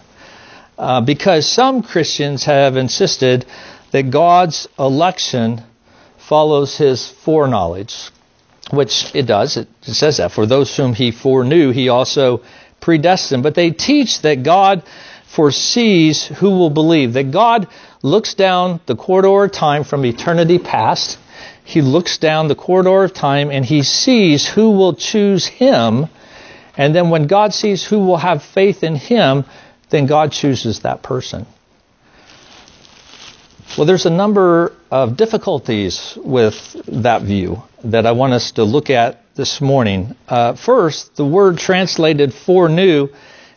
Uh, 0.78 1.02
because 1.02 1.46
some 1.46 1.84
Christians 1.84 2.46
have 2.46 2.78
insisted 2.78 3.46
that 3.92 4.10
God's 4.10 4.68
election 4.78 5.64
follows 6.18 6.78
his 6.78 7.08
foreknowledge, 7.08 8.12
which 8.72 9.14
it 9.14 9.26
does. 9.26 9.58
It 9.58 9.68
says 9.82 10.18
that. 10.18 10.32
For 10.32 10.46
those 10.46 10.76
whom 10.76 10.94
he 10.94 11.12
foreknew, 11.12 11.72
he 11.72 11.90
also 11.90 12.44
predestined. 12.80 13.44
But 13.44 13.56
they 13.56 13.72
teach 13.72 14.22
that 14.22 14.44
God 14.44 14.84
foresees 15.30 16.26
who 16.26 16.50
will 16.50 16.70
believe, 16.72 17.14
that 17.14 17.32
God 17.32 17.68
looks 18.02 18.34
down 18.34 18.80
the 18.88 18.96
corridor 18.96 19.44
of 19.44 19.52
time 19.52 19.84
from 19.84 20.06
eternity 20.06 20.58
past. 20.58 21.20
He 21.64 21.82
looks 21.82 22.18
down 22.18 22.48
the 22.48 22.56
corridor 22.56 23.04
of 23.04 23.14
time 23.14 23.52
and 23.52 23.64
he 23.64 23.84
sees 23.84 24.48
who 24.48 24.72
will 24.72 24.96
choose 24.96 25.46
him. 25.46 26.08
And 26.76 26.96
then 26.96 27.12
when 27.12 27.28
God 27.28 27.54
sees 27.54 27.86
who 27.86 28.00
will 28.00 28.18
have 28.18 28.42
faith 28.42 28.84
in 28.84 28.96
him, 28.96 29.46
then 29.90 30.08
God 30.08 30.32
chooses 30.32 30.80
that 30.80 31.04
person. 31.04 31.46
Well, 33.78 33.86
there's 33.86 34.08
a 34.08 34.12
number 34.12 34.74
of 34.90 35.16
difficulties 35.16 36.18
with 36.18 36.76
that 36.88 37.22
view 37.22 37.62
that 37.84 38.08
I 38.08 38.14
want 38.14 38.34
us 38.34 38.52
to 38.54 38.64
look 38.64 38.90
at 38.90 39.24
this 39.36 39.62
morning. 39.62 40.16
Uh, 40.28 40.56
first, 40.56 41.16
the 41.16 41.26
word 41.26 41.60
translated 41.60 42.34
foreknew 42.34 43.10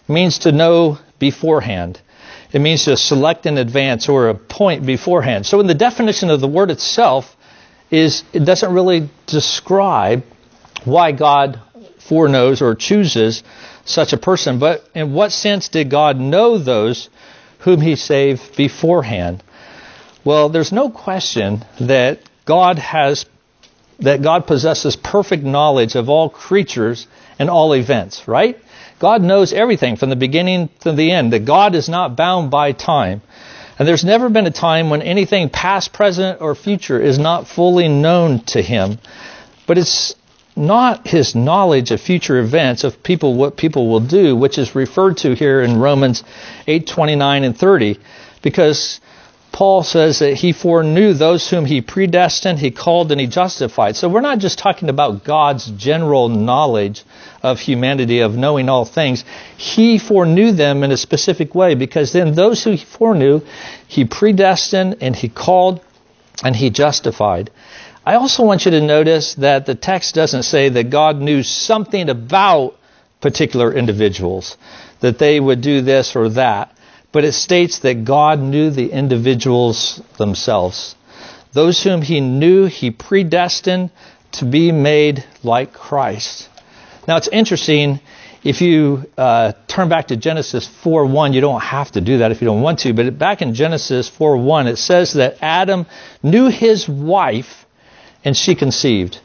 means 0.08 0.40
to 0.40 0.52
know 0.52 0.98
beforehand. 1.18 2.00
It 2.52 2.60
means 2.60 2.84
to 2.84 2.96
select 2.96 3.46
in 3.46 3.56
advance 3.58 4.08
or 4.08 4.28
appoint 4.28 4.84
beforehand. 4.84 5.46
So 5.46 5.60
in 5.60 5.66
the 5.66 5.74
definition 5.74 6.30
of 6.30 6.40
the 6.40 6.48
word 6.48 6.70
itself 6.70 7.36
is 7.90 8.24
it 8.32 8.44
doesn't 8.44 8.72
really 8.72 9.08
describe 9.26 10.24
why 10.84 11.12
God 11.12 11.60
foreknows 11.98 12.60
or 12.60 12.74
chooses 12.74 13.42
such 13.84 14.12
a 14.12 14.16
person, 14.16 14.58
but 14.58 14.84
in 14.94 15.12
what 15.12 15.32
sense 15.32 15.68
did 15.68 15.90
God 15.90 16.18
know 16.18 16.58
those 16.58 17.08
whom 17.60 17.80
he 17.80 17.96
saved 17.96 18.56
beforehand? 18.56 19.42
Well, 20.24 20.48
there's 20.48 20.72
no 20.72 20.90
question 20.90 21.64
that 21.80 22.20
God 22.44 22.78
has 22.78 23.26
that 23.98 24.22
God 24.22 24.46
possesses 24.46 24.96
perfect 24.96 25.44
knowledge 25.44 25.94
of 25.94 26.08
all 26.08 26.28
creatures 26.28 27.06
and 27.38 27.48
all 27.48 27.72
events, 27.72 28.26
right? 28.26 28.58
God 29.02 29.20
knows 29.20 29.52
everything 29.52 29.96
from 29.96 30.10
the 30.10 30.16
beginning 30.16 30.70
to 30.82 30.92
the 30.92 31.10
end, 31.10 31.32
that 31.32 31.44
God 31.44 31.74
is 31.74 31.88
not 31.88 32.14
bound 32.14 32.52
by 32.52 32.70
time. 32.70 33.20
And 33.76 33.88
there's 33.88 34.04
never 34.04 34.28
been 34.28 34.46
a 34.46 34.52
time 34.52 34.90
when 34.90 35.02
anything 35.02 35.50
past, 35.50 35.92
present, 35.92 36.40
or 36.40 36.54
future 36.54 37.00
is 37.00 37.18
not 37.18 37.48
fully 37.48 37.88
known 37.88 38.44
to 38.54 38.62
him. 38.62 39.00
But 39.66 39.76
it's 39.76 40.14
not 40.54 41.08
his 41.08 41.34
knowledge 41.34 41.90
of 41.90 42.00
future 42.00 42.38
events 42.38 42.84
of 42.84 43.02
people 43.02 43.34
what 43.34 43.56
people 43.56 43.88
will 43.88 44.06
do, 44.06 44.36
which 44.36 44.56
is 44.56 44.76
referred 44.76 45.16
to 45.16 45.34
here 45.34 45.62
in 45.62 45.80
Romans 45.80 46.22
8, 46.68 46.86
29 46.86 47.42
and 47.42 47.58
30, 47.58 47.98
because 48.40 49.00
Paul 49.52 49.82
says 49.82 50.20
that 50.20 50.32
he 50.34 50.52
foreknew 50.52 51.12
those 51.12 51.48
whom 51.48 51.66
he 51.66 51.82
predestined, 51.82 52.58
he 52.58 52.70
called, 52.70 53.12
and 53.12 53.20
he 53.20 53.26
justified. 53.26 53.96
So 53.96 54.08
we're 54.08 54.22
not 54.22 54.38
just 54.38 54.58
talking 54.58 54.88
about 54.88 55.24
God's 55.24 55.66
general 55.66 56.30
knowledge 56.30 57.04
of 57.42 57.60
humanity, 57.60 58.20
of 58.20 58.34
knowing 58.34 58.70
all 58.70 58.86
things. 58.86 59.24
He 59.58 59.98
foreknew 59.98 60.52
them 60.52 60.82
in 60.82 60.90
a 60.90 60.96
specific 60.96 61.54
way 61.54 61.74
because 61.74 62.12
then 62.12 62.34
those 62.34 62.64
who 62.64 62.70
he 62.70 62.84
foreknew, 62.84 63.42
he 63.86 64.06
predestined 64.06 64.96
and 65.02 65.14
he 65.14 65.28
called 65.28 65.84
and 66.42 66.56
he 66.56 66.70
justified. 66.70 67.50
I 68.06 68.14
also 68.14 68.44
want 68.44 68.64
you 68.64 68.70
to 68.70 68.80
notice 68.80 69.34
that 69.34 69.66
the 69.66 69.74
text 69.74 70.14
doesn't 70.14 70.44
say 70.44 70.70
that 70.70 70.90
God 70.90 71.20
knew 71.20 71.42
something 71.42 72.08
about 72.08 72.76
particular 73.20 73.72
individuals, 73.72 74.56
that 75.00 75.18
they 75.18 75.38
would 75.38 75.60
do 75.60 75.82
this 75.82 76.16
or 76.16 76.30
that 76.30 76.76
but 77.12 77.24
it 77.24 77.32
states 77.32 77.80
that 77.80 78.04
God 78.04 78.40
knew 78.40 78.70
the 78.70 78.90
individuals 78.90 80.02
themselves. 80.18 80.96
Those 81.52 81.82
whom 81.82 82.00
he 82.00 82.20
knew, 82.20 82.64
he 82.64 82.90
predestined 82.90 83.90
to 84.32 84.46
be 84.46 84.72
made 84.72 85.24
like 85.42 85.74
Christ. 85.74 86.48
Now 87.06 87.18
it's 87.18 87.28
interesting. 87.28 88.00
If 88.42 88.62
you 88.62 89.04
uh, 89.16 89.52
turn 89.68 89.88
back 89.88 90.08
to 90.08 90.16
Genesis 90.16 90.66
4:1, 90.66 91.34
you 91.34 91.42
don't 91.42 91.60
have 91.60 91.92
to 91.92 92.00
do 92.00 92.18
that 92.18 92.32
if 92.32 92.40
you 92.40 92.46
don't 92.46 92.62
want 92.62 92.80
to. 92.80 92.94
But 92.94 93.18
back 93.18 93.42
in 93.42 93.54
Genesis 93.54 94.10
4:1, 94.10 94.66
it 94.66 94.76
says 94.76 95.12
that 95.12 95.36
Adam 95.42 95.86
knew 96.22 96.48
his 96.48 96.88
wife, 96.88 97.66
and 98.24 98.36
she 98.36 98.54
conceived. 98.54 99.18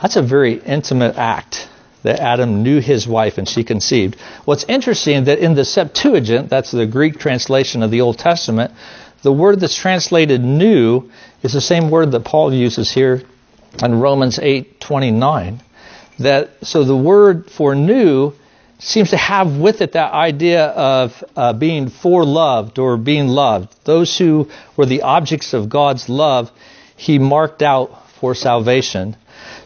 That's 0.00 0.16
a 0.16 0.22
very 0.22 0.54
intimate 0.54 1.16
act 1.16 1.68
that 2.02 2.20
Adam 2.20 2.62
knew 2.62 2.80
his 2.80 3.06
wife 3.06 3.38
and 3.38 3.48
she 3.48 3.64
conceived. 3.64 4.16
What's 4.44 4.64
interesting 4.64 5.24
that 5.24 5.38
in 5.38 5.54
the 5.54 5.64
Septuagint, 5.64 6.48
that's 6.48 6.70
the 6.70 6.86
Greek 6.86 7.18
translation 7.18 7.82
of 7.82 7.90
the 7.90 8.00
Old 8.00 8.18
Testament, 8.18 8.72
the 9.22 9.32
word 9.32 9.60
that's 9.60 9.74
translated 9.74 10.42
knew 10.42 11.10
is 11.42 11.52
the 11.52 11.60
same 11.60 11.90
word 11.90 12.12
that 12.12 12.24
Paul 12.24 12.52
uses 12.52 12.90
here 12.90 13.22
in 13.82 14.00
Romans 14.00 14.38
8:29. 14.38 15.60
That 16.18 16.50
so 16.62 16.84
the 16.84 16.96
word 16.96 17.50
for 17.50 17.74
knew 17.74 18.32
seems 18.78 19.10
to 19.10 19.16
have 19.16 19.56
with 19.56 19.82
it 19.82 19.92
that 19.92 20.12
idea 20.12 20.64
of 20.66 21.22
uh, 21.36 21.52
being 21.52 21.90
foreloved 21.90 22.78
or 22.78 22.96
being 22.96 23.28
loved. 23.28 23.74
Those 23.84 24.16
who 24.16 24.48
were 24.76 24.86
the 24.86 25.02
objects 25.02 25.52
of 25.52 25.68
God's 25.68 26.08
love, 26.08 26.50
he 26.96 27.18
marked 27.18 27.62
out 27.62 28.08
for 28.20 28.34
salvation. 28.34 29.16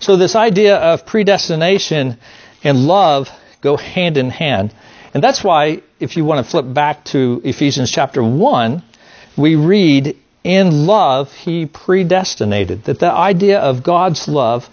So 0.00 0.16
this 0.16 0.37
idea 0.37 0.76
of 0.76 1.07
predestination 1.07 2.19
and 2.62 2.87
love 2.87 3.31
go 3.61 3.76
hand 3.76 4.16
in 4.16 4.31
hand. 4.31 4.75
And 5.14 5.23
that's 5.23 5.45
why, 5.45 5.83
if 6.00 6.16
you 6.16 6.25
want 6.25 6.45
to 6.45 6.50
flip 6.50 6.66
back 6.75 7.04
to 7.07 7.40
Ephesians 7.45 7.90
chapter 7.90 8.23
1, 8.23 8.83
we 9.37 9.54
read, 9.54 10.16
In 10.43 10.87
love 10.87 11.33
he 11.33 11.66
predestinated. 11.66 12.85
That 12.85 12.99
the 12.99 13.12
idea 13.12 13.61
of 13.61 13.83
God's 13.83 14.26
love 14.26 14.69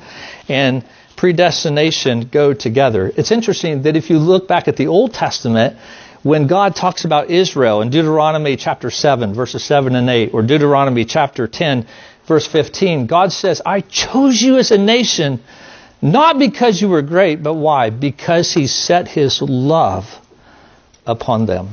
and 0.49 0.83
predestination 1.15 2.29
go 2.31 2.53
together. 2.53 3.11
It's 3.15 3.31
interesting 3.31 3.83
that 3.83 3.95
if 3.95 4.09
you 4.09 4.17
look 4.17 4.47
back 4.47 4.67
at 4.67 4.77
the 4.77 4.87
Old 4.87 5.13
Testament, 5.13 5.77
when 6.23 6.47
God 6.47 6.75
talks 6.75 7.05
about 7.05 7.29
Israel 7.29 7.81
in 7.81 7.89
Deuteronomy 7.89 8.55
chapter 8.55 8.89
7, 8.89 9.33
verses 9.33 9.63
7 9.63 9.95
and 9.95 10.09
8, 10.09 10.33
or 10.33 10.41
Deuteronomy 10.41 11.05
chapter 11.05 11.47
10, 11.47 11.87
verse 12.25 12.47
15, 12.47 13.07
God 13.07 13.31
says, 13.31 13.61
I 13.65 13.81
chose 13.81 14.41
you 14.41 14.57
as 14.57 14.71
a 14.71 14.77
nation 14.77 15.41
not 16.01 16.39
because 16.39 16.81
you 16.81 16.89
were 16.89 17.03
great, 17.03 17.43
but 17.43 17.53
why? 17.53 17.91
Because 17.91 18.51
He 18.51 18.67
set 18.67 19.07
His 19.07 19.41
love 19.41 20.19
upon 21.05 21.45
them. 21.45 21.69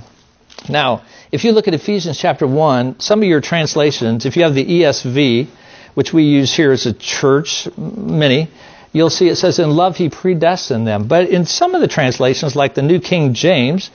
Now, 0.68 1.02
if 1.32 1.44
you 1.44 1.52
look 1.52 1.66
at 1.66 1.74
Ephesians 1.74 2.18
chapter 2.18 2.46
1, 2.46 3.00
some 3.00 3.22
of 3.22 3.28
your 3.28 3.40
translations, 3.40 4.26
if 4.26 4.36
you 4.36 4.42
have 4.42 4.54
the 4.54 4.64
ESV, 4.64 5.46
which 5.94 6.12
we 6.12 6.24
use 6.24 6.54
here 6.54 6.72
as 6.72 6.84
a 6.84 6.92
church, 6.92 7.68
many, 7.76 8.48
you'll 8.92 9.10
see 9.10 9.28
it 9.28 9.36
says, 9.36 9.58
In 9.58 9.70
love 9.70 9.96
He 9.96 10.10
predestined 10.10 10.86
them. 10.86 11.08
But 11.08 11.30
in 11.30 11.46
some 11.46 11.74
of 11.74 11.80
the 11.80 11.88
translations, 11.88 12.54
like 12.54 12.74
the 12.74 12.82
New 12.82 13.00
King 13.00 13.32
James, 13.32 13.90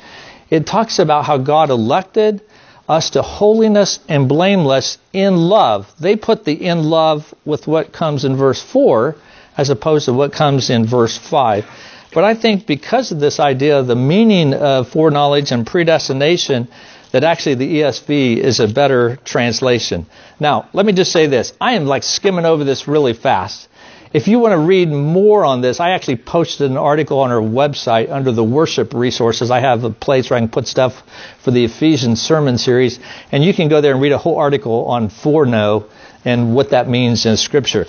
it 0.50 0.66
talks 0.66 0.98
about 0.98 1.26
how 1.26 1.38
God 1.38 1.70
elected, 1.70 2.42
us 2.88 3.12
to 3.12 3.22
holiness 3.22 4.00
and 4.10 4.28
blameless 4.28 4.98
in 5.14 5.36
love. 5.36 5.94
They 6.00 6.16
put 6.16 6.46
the 6.46 6.54
in 6.54 6.84
love 6.84 7.34
with 7.46 7.68
what 7.68 7.94
comes 7.94 8.26
in 8.26 8.36
verse 8.36 8.62
4 8.62 9.16
as 9.58 9.70
opposed 9.70 10.06
to 10.06 10.14
what 10.14 10.34
comes 10.34 10.70
in 10.70 10.86
verse 10.86 11.18
5. 11.18 11.66
But 12.14 12.24
I 12.24 12.36
think 12.36 12.68
because 12.68 13.12
of 13.12 13.20
this 13.20 13.40
idea 13.40 13.80
of 13.80 13.88
the 13.88 13.96
meaning 13.96 14.54
of 14.54 14.90
foreknowledge 14.90 15.52
and 15.52 15.66
predestination, 15.66 16.68
that 17.12 17.24
actually 17.24 17.56
the 17.56 17.82
ESV 17.82 18.38
is 18.38 18.60
a 18.60 18.68
better 18.68 19.18
translation. 19.24 20.08
Now, 20.40 20.70
let 20.74 20.86
me 20.86 20.94
just 20.94 21.12
say 21.12 21.28
this. 21.28 21.54
I 21.62 21.74
am 21.74 21.86
like 21.86 22.04
skimming 22.04 22.46
over 22.46 22.64
this 22.64 22.88
really 22.88 23.14
fast. 23.14 23.70
If 24.14 24.28
you 24.28 24.38
want 24.38 24.52
to 24.52 24.60
read 24.60 24.90
more 24.90 25.44
on 25.44 25.62
this, 25.62 25.80
I 25.80 25.90
actually 25.90 26.18
posted 26.18 26.70
an 26.70 26.78
article 26.78 27.20
on 27.22 27.32
our 27.32 27.42
website 27.42 28.12
under 28.12 28.32
the 28.32 28.44
worship 28.44 28.94
resources. 28.94 29.50
I 29.50 29.60
have 29.60 29.84
a 29.84 29.90
place 29.90 30.30
where 30.30 30.38
I 30.38 30.40
can 30.40 30.50
put 30.50 30.68
stuff 30.68 31.02
for 31.40 31.50
the 31.50 31.66
Ephesians 31.66 32.22
sermon 32.22 32.60
series, 32.60 33.00
and 33.32 33.44
you 33.44 33.56
can 33.56 33.70
go 33.70 33.82
there 33.82 33.92
and 33.92 34.02
read 34.02 34.12
a 34.12 34.20
whole 34.20 34.38
article 34.38 34.86
on 34.86 35.10
foreknow 35.10 35.90
and 36.24 36.54
what 36.54 36.70
that 36.70 36.88
means 36.88 37.26
in 37.26 37.38
Scripture. 37.38 37.88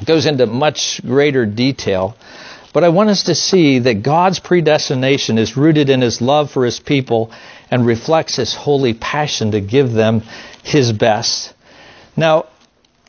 It 0.00 0.06
goes 0.06 0.24
into 0.24 0.46
much 0.46 1.02
greater 1.04 1.44
detail. 1.44 2.16
But 2.72 2.82
I 2.82 2.88
want 2.88 3.10
us 3.10 3.24
to 3.24 3.34
see 3.34 3.80
that 3.80 4.02
God's 4.02 4.38
predestination 4.38 5.36
is 5.36 5.58
rooted 5.58 5.90
in 5.90 6.00
His 6.00 6.22
love 6.22 6.50
for 6.50 6.64
His 6.64 6.80
people 6.80 7.32
and 7.70 7.84
reflects 7.84 8.36
His 8.36 8.54
holy 8.54 8.94
passion 8.94 9.50
to 9.50 9.60
give 9.60 9.92
them 9.92 10.22
His 10.62 10.92
best. 10.94 11.52
Now, 12.16 12.46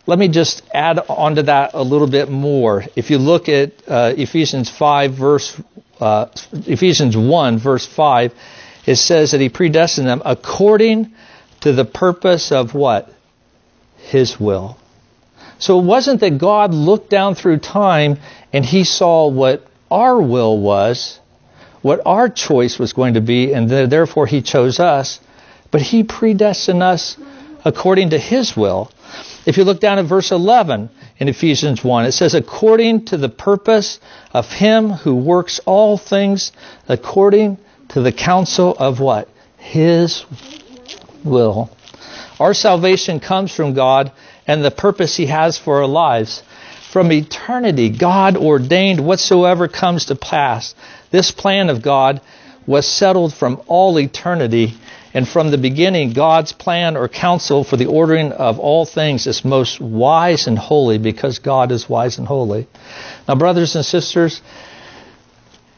let 0.08 0.18
me 0.18 0.30
just 0.30 0.64
add 0.74 1.00
on 1.10 1.36
to 1.36 1.44
that 1.44 1.72
a 1.74 1.84
little 1.84 2.08
bit 2.08 2.30
more. 2.30 2.86
If 2.96 3.12
you 3.12 3.18
look 3.18 3.50
at 3.50 3.74
uh, 3.88 4.14
Ephesians 4.18 4.70
5 4.70 5.14
verse, 5.14 5.62
uh, 6.00 6.28
Ephesians 6.54 7.16
1 7.18 7.60
verse 7.60 7.86
5, 7.86 8.34
it 8.86 8.96
says 8.96 9.32
that 9.32 9.42
He 9.42 9.50
predestined 9.50 10.08
them 10.08 10.22
according 10.24 11.14
to 11.60 11.74
the 11.74 11.84
purpose 11.84 12.54
of 12.54 12.74
what? 12.74 13.14
His 13.98 14.40
will. 14.40 14.78
So 15.60 15.80
it 15.80 15.84
wasn't 15.84 16.22
that 16.22 16.38
God 16.38 16.74
looked 16.74 17.10
down 17.10 17.36
through 17.36 17.58
time 17.58 18.20
and 18.54 18.64
he 18.64 18.86
saw 18.86 19.28
what 19.28 19.68
our 19.92 20.22
will 20.22 20.58
was, 20.58 21.20
what 21.82 22.02
our 22.06 22.30
choice 22.30 22.80
was 22.80 22.94
going 22.94 23.16
to 23.16 23.22
be, 23.22 23.54
and 23.54 23.70
therefore 23.70 24.28
he 24.28 24.42
chose 24.42 24.80
us, 24.80 25.20
but 25.72 25.82
he 25.82 26.04
predestined 26.04 26.82
us 26.82 27.18
according 27.66 28.12
to 28.12 28.20
his 28.20 28.56
will. 28.56 28.90
If 29.48 29.56
you 29.56 29.64
look 29.64 29.80
down 29.80 29.98
at 29.98 30.06
verse 30.06 30.32
11 30.32 30.90
in 31.20 31.30
Ephesians 31.30 31.82
1, 31.82 32.06
it 32.06 32.12
says, 32.12 32.36
according 32.36 33.06
to 33.06 33.18
the 33.18 33.30
purpose 33.30 34.02
of 34.34 34.52
him 34.52 34.90
who 34.90 35.16
works 35.16 35.62
all 35.66 35.98
things 35.98 36.52
according 36.90 37.58
to 37.90 38.02
the 38.02 38.12
counsel 38.12 38.76
of 38.78 39.00
what? 39.00 39.30
His 39.58 40.26
will. 41.24 41.70
Our 42.42 42.54
salvation 42.54 43.22
comes 43.22 43.56
from 43.56 43.74
God 43.74 44.12
and 44.46 44.66
the 44.66 44.70
purpose 44.70 45.16
He 45.16 45.28
has 45.28 45.58
for 45.58 45.78
our 45.82 45.88
lives. 45.88 46.44
From 46.92 47.10
eternity, 47.14 47.90
God 47.90 48.36
ordained 48.36 49.00
whatsoever 49.00 49.70
comes 49.70 50.06
to 50.06 50.16
pass. 50.16 50.76
This 51.10 51.32
plan 51.32 51.70
of 51.70 51.82
God 51.82 52.20
was 52.66 52.86
settled 52.86 53.34
from 53.34 53.62
all 53.68 53.98
eternity, 53.98 54.74
and 55.18 55.28
from 55.28 55.50
the 55.50 55.58
beginning, 55.58 56.14
God's 56.14 56.54
plan 56.54 56.96
or 56.96 57.08
counsel 57.08 57.64
for 57.64 57.76
the 57.76 57.88
ordering 57.88 58.34
of 58.34 58.60
all 58.60 58.86
things 58.86 59.26
is 59.26 59.44
most 59.44 59.82
wise 59.82 60.46
and 60.46 60.60
holy 60.60 61.00
because 61.00 61.40
God 61.40 61.72
is 61.72 61.90
wise 61.90 62.20
and 62.20 62.28
holy. 62.28 62.68
Now, 63.28 63.34
brothers 63.34 63.76
and 63.76 63.84
sisters, 63.84 64.44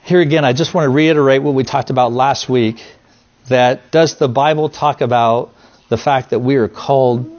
here 0.04 0.20
again, 0.20 0.44
I 0.44 0.52
just 0.52 0.74
want 0.74 0.88
to 0.88 0.90
reiterate 0.90 1.42
what 1.42 1.54
we 1.54 1.64
talked 1.64 1.90
about 1.90 2.12
last 2.12 2.50
week 2.50 2.84
that 3.48 3.92
does 3.92 4.16
the 4.16 4.28
Bible 4.28 4.68
talk 4.68 5.00
about 5.00 5.54
the 5.88 5.98
fact 5.98 6.32
that 6.32 6.40
we 6.40 6.58
are 6.58 6.68
called 6.68 7.34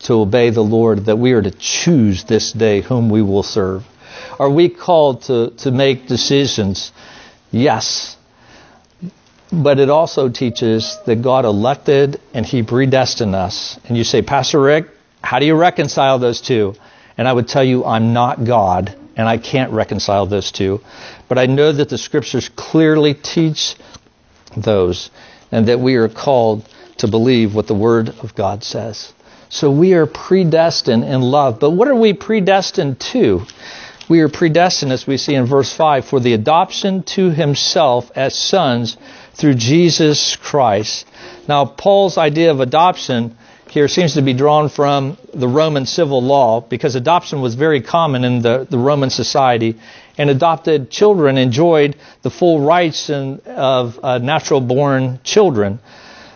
to 0.00 0.12
obey 0.12 0.50
the 0.50 0.60
Lord, 0.60 1.06
that 1.06 1.16
we 1.16 1.32
are 1.32 1.40
to 1.40 1.52
choose 1.52 2.24
this 2.24 2.52
day 2.52 2.82
whom 2.82 3.08
we 3.08 3.22
will 3.22 3.42
serve? 3.42 3.82
Are 4.38 4.50
we 4.50 4.68
called 4.68 5.22
to, 5.22 5.52
to 5.60 5.70
make 5.70 6.06
decisions? 6.06 6.92
Yes. 7.50 8.15
But 9.52 9.78
it 9.78 9.90
also 9.90 10.28
teaches 10.28 10.98
that 11.06 11.22
God 11.22 11.44
elected 11.44 12.20
and 12.34 12.44
He 12.44 12.62
predestined 12.62 13.34
us. 13.34 13.78
And 13.86 13.96
you 13.96 14.04
say, 14.04 14.22
Pastor 14.22 14.60
Rick, 14.60 14.88
how 15.22 15.38
do 15.38 15.46
you 15.46 15.54
reconcile 15.54 16.18
those 16.18 16.40
two? 16.40 16.74
And 17.16 17.26
I 17.26 17.32
would 17.32 17.48
tell 17.48 17.64
you, 17.64 17.84
I'm 17.84 18.12
not 18.12 18.44
God, 18.44 18.94
and 19.16 19.28
I 19.28 19.38
can't 19.38 19.72
reconcile 19.72 20.26
those 20.26 20.52
two. 20.52 20.80
But 21.28 21.38
I 21.38 21.46
know 21.46 21.72
that 21.72 21.88
the 21.88 21.98
scriptures 21.98 22.48
clearly 22.48 23.14
teach 23.14 23.76
those, 24.56 25.10
and 25.50 25.68
that 25.68 25.80
we 25.80 25.94
are 25.96 26.08
called 26.08 26.68
to 26.98 27.08
believe 27.08 27.54
what 27.54 27.66
the 27.66 27.74
Word 27.74 28.08
of 28.08 28.34
God 28.34 28.64
says. 28.64 29.12
So 29.48 29.70
we 29.70 29.94
are 29.94 30.06
predestined 30.06 31.04
in 31.04 31.20
love. 31.20 31.60
But 31.60 31.70
what 31.70 31.88
are 31.88 31.94
we 31.94 32.12
predestined 32.12 33.00
to? 33.12 33.42
We 34.08 34.20
are 34.20 34.28
predestined, 34.28 34.92
as 34.92 35.06
we 35.06 35.16
see 35.16 35.34
in 35.34 35.46
verse 35.46 35.72
5, 35.72 36.04
for 36.04 36.20
the 36.20 36.32
adoption 36.32 37.02
to 37.04 37.30
himself 37.30 38.10
as 38.14 38.36
sons 38.36 38.96
through 39.36 39.54
Jesus 39.54 40.36
Christ. 40.36 41.06
Now, 41.46 41.66
Paul's 41.66 42.16
idea 42.16 42.50
of 42.50 42.60
adoption 42.60 43.36
here 43.70 43.88
seems 43.88 44.14
to 44.14 44.22
be 44.22 44.32
drawn 44.32 44.70
from 44.70 45.18
the 45.34 45.46
Roman 45.46 45.84
civil 45.84 46.22
law 46.22 46.62
because 46.62 46.94
adoption 46.94 47.42
was 47.42 47.54
very 47.54 47.82
common 47.82 48.24
in 48.24 48.40
the, 48.40 48.66
the 48.68 48.78
Roman 48.78 49.10
society, 49.10 49.78
and 50.16 50.30
adopted 50.30 50.90
children 50.90 51.36
enjoyed 51.36 51.96
the 52.22 52.30
full 52.30 52.60
rights 52.60 53.10
in, 53.10 53.40
of 53.40 54.00
uh, 54.02 54.16
natural 54.16 54.62
born 54.62 55.20
children. 55.22 55.78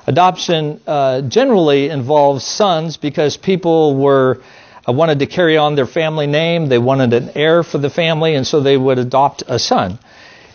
Adoption 0.07 0.81
uh, 0.87 1.23
generally 1.23 1.89
involves 1.89 2.45
sons 2.45 2.99
because 2.99 3.39
people 3.39 3.97
were 3.97 4.43
uh, 4.87 4.93
wanted 4.93 5.21
to 5.21 5.27
carry 5.27 5.57
on 5.57 5.77
their 5.77 5.87
family 5.87 6.27
name. 6.27 6.69
They 6.69 6.79
wanted 6.79 7.15
an 7.15 7.31
heir 7.35 7.63
for 7.63 7.79
the 7.79 7.91
family, 7.91 8.35
and 8.35 8.47
so 8.47 8.61
they 8.61 8.77
would 8.77 8.99
adopt 8.99 9.45
a 9.47 9.59
son. 9.59 9.99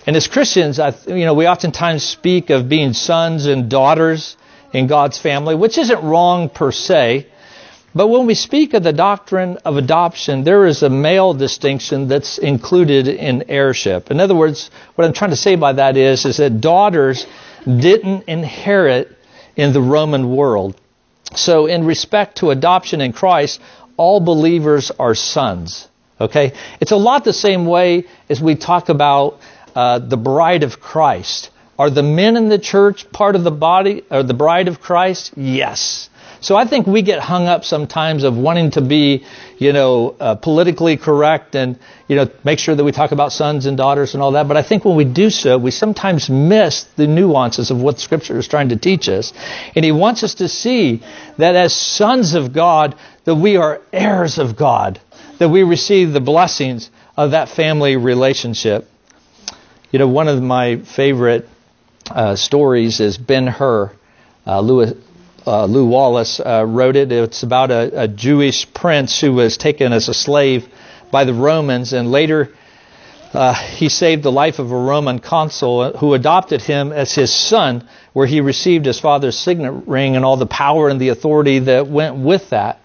And 0.07 0.15
as 0.15 0.27
Christians, 0.27 0.79
I, 0.79 0.93
you 1.07 1.25
know, 1.25 1.33
we 1.33 1.47
oftentimes 1.47 2.03
speak 2.03 2.49
of 2.49 2.69
being 2.69 2.93
sons 2.93 3.47
and 3.47 3.69
daughters 3.69 4.37
in 4.71 4.87
God's 4.87 5.17
family, 5.17 5.55
which 5.55 5.77
isn't 5.77 6.03
wrong 6.03 6.49
per 6.49 6.71
se. 6.71 7.27
But 7.95 8.07
when 8.07 8.25
we 8.25 8.35
speak 8.35 8.73
of 8.73 8.83
the 8.83 8.91
doctrine 8.91 9.57
of 9.63 9.77
adoption, 9.77 10.43
there 10.43 10.65
is 10.65 10.83
a 10.83 10.89
male 10.89 11.33
distinction 11.33 12.09
that's 12.09 12.37
included 12.37 13.07
in 13.07 13.45
heirship. 13.47 14.11
In 14.11 14.19
other 14.19 14.35
words, 14.35 14.69
what 14.95 15.05
I'm 15.05 15.13
trying 15.13 15.29
to 15.29 15.37
say 15.37 15.55
by 15.55 15.73
that 15.73 15.95
is, 15.95 16.25
is 16.25 16.37
that 16.37 16.59
daughters 16.59 17.25
didn't 17.65 18.25
inherit 18.27 19.17
in 19.55 19.71
the 19.71 19.81
Roman 19.81 20.35
world. 20.35 20.75
So, 21.35 21.65
in 21.65 21.85
respect 21.85 22.37
to 22.37 22.51
adoption 22.51 23.01
in 23.01 23.13
Christ, 23.13 23.61
all 23.97 24.19
believers 24.19 24.91
are 24.99 25.15
sons. 25.15 25.87
Okay? 26.19 26.53
It's 26.79 26.91
a 26.91 26.97
lot 26.97 27.23
the 27.23 27.33
same 27.33 27.65
way 27.65 28.05
as 28.29 28.41
we 28.41 28.55
talk 28.55 28.89
about 28.89 29.39
uh, 29.75 29.99
the 29.99 30.17
bride 30.17 30.63
of 30.63 30.79
Christ. 30.79 31.51
Are 31.77 31.89
the 31.89 32.03
men 32.03 32.37
in 32.37 32.47
the 32.47 32.57
church 32.57 33.11
part 33.11 33.35
of 33.35 33.43
the 33.43 33.51
body 33.51 34.03
or 34.09 34.23
the 34.23 34.33
bride 34.33 34.69
of 34.69 34.79
Christ? 34.79 35.33
Yes. 35.35 36.09
So 36.39 36.55
I 36.55 36.65
think 36.65 36.85
we 36.85 37.01
get 37.01 37.19
hung 37.19 37.47
up 37.47 37.65
sometimes 37.65 38.23
of 38.23 38.37
wanting 38.37 38.71
to 38.71 38.81
be, 38.81 39.25
you 39.57 39.73
know, 39.73 40.15
uh, 40.19 40.35
politically 40.35 40.95
correct 40.95 41.55
and, 41.55 41.79
you 42.07 42.15
know, 42.15 42.29
make 42.43 42.59
sure 42.59 42.75
that 42.75 42.83
we 42.83 42.91
talk 42.91 43.11
about 43.11 43.33
sons 43.33 43.65
and 43.65 43.75
daughters 43.75 44.13
and 44.13 44.21
all 44.21 44.33
that. 44.33 44.47
But 44.47 44.55
I 44.55 44.61
think 44.61 44.85
when 44.85 44.95
we 44.95 45.05
do 45.05 45.29
so, 45.29 45.57
we 45.57 45.71
sometimes 45.71 46.29
miss 46.29 46.83
the 46.97 47.07
nuances 47.07 47.71
of 47.71 47.81
what 47.81 47.99
Scripture 47.99 48.37
is 48.37 48.47
trying 48.47 48.69
to 48.69 48.75
teach 48.77 49.09
us. 49.09 49.33
And 49.75 49.83
He 49.83 49.91
wants 49.91 50.23
us 50.23 50.35
to 50.35 50.47
see 50.47 51.01
that 51.37 51.55
as 51.55 51.73
sons 51.73 52.35
of 52.35 52.53
God, 52.53 52.95
that 53.23 53.35
we 53.35 53.57
are 53.57 53.81
heirs 53.91 54.37
of 54.37 54.55
God, 54.55 54.99
that 55.39 55.49
we 55.49 55.63
receive 55.63 56.13
the 56.13 56.21
blessings 56.21 56.91
of 57.17 57.31
that 57.31 57.49
family 57.49 57.97
relationship. 57.97 58.87
You 59.91 59.99
know, 59.99 60.07
one 60.07 60.27
of 60.27 60.41
my 60.41 60.77
favorite 60.77 61.47
uh, 62.09 62.35
stories 62.35 62.99
is 62.99 63.17
Ben 63.17 63.45
Hur. 63.45 63.91
Uh, 64.45 64.59
Lewis, 64.59 64.93
uh, 65.45 65.65
Lew 65.65 65.85
Wallace 65.85 66.39
uh, 66.39 66.65
wrote 66.67 66.95
it. 66.95 67.11
It's 67.11 67.43
about 67.43 67.69
a, 67.69 68.01
a, 68.03 68.07
Jewish 68.07 68.71
prince 68.73 69.21
who 69.21 69.33
was 69.33 69.57
taken 69.57 69.93
as 69.93 70.09
a 70.09 70.13
slave 70.13 70.67
by 71.11 71.23
the 71.23 71.33
Romans, 71.33 71.93
and 71.93 72.11
later 72.11 72.49
uh, 73.33 73.53
he 73.53 73.89
saved 73.89 74.23
the 74.23 74.31
life 74.31 74.57
of 74.57 74.71
a 74.71 74.77
Roman 74.77 75.19
consul 75.19 75.91
who 75.97 76.15
adopted 76.15 76.61
him 76.61 76.91
as 76.91 77.13
his 77.13 77.31
son, 77.31 77.87
where 78.13 78.27
he 78.27 78.41
received 78.41 78.85
his 78.85 78.99
father's 78.99 79.37
signet 79.37 79.87
ring 79.87 80.15
and 80.15 80.25
all 80.25 80.37
the 80.37 80.47
power 80.47 80.89
and 80.89 80.99
the 80.99 81.09
authority 81.09 81.59
that 81.59 81.87
went 81.87 82.15
with 82.15 82.49
that. 82.49 82.81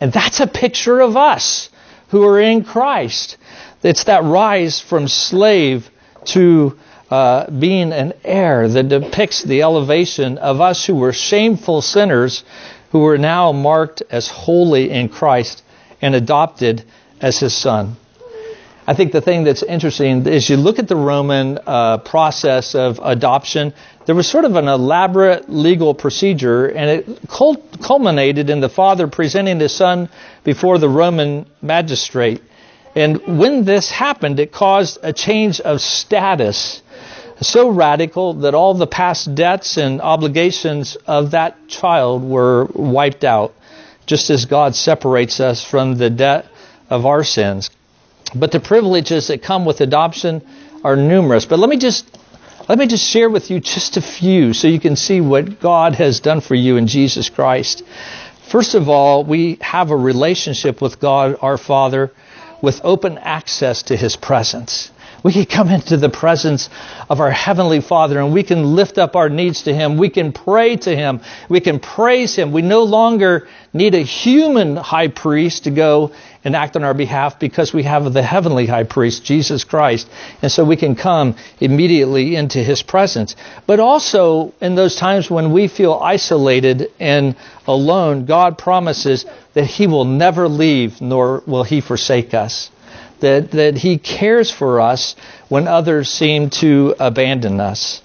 And 0.00 0.12
that's 0.12 0.40
a 0.40 0.46
picture 0.48 1.00
of 1.00 1.16
us 1.16 1.70
who 2.08 2.24
are 2.24 2.40
in 2.40 2.64
Christ. 2.64 3.36
It's 3.82 4.04
that 4.04 4.24
rise 4.24 4.80
from 4.80 5.06
slave 5.06 5.89
to 6.26 6.78
uh, 7.10 7.50
being 7.50 7.92
an 7.92 8.12
heir 8.24 8.68
that 8.68 8.88
depicts 8.88 9.42
the 9.42 9.62
elevation 9.62 10.38
of 10.38 10.60
us 10.60 10.86
who 10.86 10.94
were 10.94 11.12
shameful 11.12 11.82
sinners 11.82 12.44
who 12.92 13.06
are 13.06 13.18
now 13.18 13.52
marked 13.52 14.02
as 14.10 14.28
holy 14.28 14.90
in 14.90 15.08
Christ 15.08 15.62
and 16.00 16.14
adopted 16.14 16.84
as 17.20 17.38
his 17.38 17.54
son. 17.54 17.96
I 18.86 18.94
think 18.94 19.12
the 19.12 19.20
thing 19.20 19.44
that's 19.44 19.62
interesting 19.62 20.26
is 20.26 20.48
you 20.48 20.56
look 20.56 20.78
at 20.78 20.88
the 20.88 20.96
Roman 20.96 21.58
uh, 21.64 21.98
process 21.98 22.74
of 22.74 22.98
adoption, 23.02 23.72
there 24.06 24.14
was 24.14 24.26
sort 24.26 24.44
of 24.44 24.56
an 24.56 24.66
elaborate 24.66 25.48
legal 25.48 25.94
procedure, 25.94 26.66
and 26.66 26.90
it 26.90 27.28
culminated 27.28 28.50
in 28.50 28.60
the 28.60 28.68
father 28.68 29.06
presenting 29.06 29.60
his 29.60 29.72
son 29.72 30.08
before 30.42 30.78
the 30.78 30.88
Roman 30.88 31.46
magistrate. 31.62 32.42
And 32.94 33.38
when 33.38 33.64
this 33.64 33.90
happened, 33.90 34.40
it 34.40 34.52
caused 34.52 34.98
a 35.02 35.12
change 35.12 35.60
of 35.60 35.80
status 35.80 36.82
so 37.40 37.70
radical 37.70 38.34
that 38.34 38.54
all 38.54 38.74
the 38.74 38.86
past 38.86 39.34
debts 39.34 39.78
and 39.78 40.00
obligations 40.00 40.96
of 41.06 41.30
that 41.30 41.68
child 41.68 42.22
were 42.22 42.66
wiped 42.74 43.24
out, 43.24 43.54
just 44.06 44.28
as 44.30 44.44
God 44.44 44.74
separates 44.74 45.40
us 45.40 45.64
from 45.64 45.96
the 45.96 46.10
debt 46.10 46.46
of 46.90 47.06
our 47.06 47.24
sins. 47.24 47.70
But 48.34 48.52
the 48.52 48.60
privileges 48.60 49.28
that 49.28 49.42
come 49.42 49.64
with 49.64 49.80
adoption 49.80 50.42
are 50.84 50.96
numerous. 50.96 51.46
But 51.46 51.58
let 51.58 51.70
me 51.70 51.78
just 51.78 52.18
let 52.68 52.78
me 52.78 52.86
just 52.86 53.08
share 53.08 53.28
with 53.28 53.50
you 53.50 53.58
just 53.58 53.96
a 53.96 54.02
few 54.02 54.52
so 54.52 54.68
you 54.68 54.78
can 54.78 54.94
see 54.94 55.20
what 55.20 55.60
God 55.60 55.94
has 55.96 56.20
done 56.20 56.40
for 56.40 56.54
you 56.54 56.76
in 56.76 56.86
Jesus 56.86 57.28
Christ. 57.28 57.82
First 58.48 58.74
of 58.74 58.88
all, 58.88 59.24
we 59.24 59.58
have 59.60 59.90
a 59.90 59.96
relationship 59.96 60.80
with 60.80 61.00
God 61.00 61.36
our 61.40 61.56
Father 61.56 62.12
with 62.62 62.80
open 62.84 63.18
access 63.18 63.82
to 63.84 63.96
his 63.96 64.16
presence. 64.16 64.90
We 65.22 65.32
can 65.32 65.44
come 65.44 65.68
into 65.68 65.98
the 65.98 66.08
presence 66.08 66.70
of 67.10 67.20
our 67.20 67.30
Heavenly 67.30 67.80
Father 67.80 68.18
and 68.20 68.32
we 68.32 68.42
can 68.42 68.74
lift 68.74 68.96
up 68.96 69.16
our 69.16 69.28
needs 69.28 69.64
to 69.64 69.74
Him. 69.74 69.98
We 69.98 70.08
can 70.08 70.32
pray 70.32 70.76
to 70.76 70.96
Him. 70.96 71.20
We 71.48 71.60
can 71.60 71.78
praise 71.78 72.34
Him. 72.34 72.52
We 72.52 72.62
no 72.62 72.84
longer 72.84 73.46
need 73.74 73.94
a 73.94 74.00
human 74.00 74.76
high 74.76 75.08
priest 75.08 75.64
to 75.64 75.70
go 75.70 76.12
and 76.44 76.56
act 76.56 76.76
on 76.76 76.84
our 76.84 76.94
behalf 76.94 77.38
because 77.38 77.72
we 77.72 77.82
have 77.82 78.12
the 78.12 78.22
Heavenly 78.22 78.66
High 78.66 78.84
Priest, 78.84 79.24
Jesus 79.24 79.64
Christ. 79.64 80.08
And 80.42 80.50
so 80.50 80.64
we 80.64 80.76
can 80.76 80.94
come 80.94 81.36
immediately 81.60 82.36
into 82.36 82.62
His 82.62 82.82
presence. 82.82 83.36
But 83.66 83.80
also 83.80 84.54
in 84.60 84.74
those 84.74 84.96
times 84.96 85.30
when 85.30 85.52
we 85.52 85.68
feel 85.68 85.94
isolated 85.94 86.90
and 86.98 87.36
alone, 87.66 88.24
God 88.24 88.58
promises 88.58 89.26
that 89.54 89.66
He 89.66 89.86
will 89.86 90.06
never 90.06 90.48
leave 90.48 91.00
nor 91.00 91.42
will 91.46 91.64
He 91.64 91.80
forsake 91.80 92.34
us 92.34 92.70
that, 93.20 93.52
that 93.52 93.76
He 93.76 93.98
cares 93.98 94.50
for 94.50 94.80
us 94.80 95.14
when 95.48 95.68
others 95.68 96.10
seem 96.10 96.50
to 96.50 96.94
abandon 96.98 97.60
us. 97.60 98.02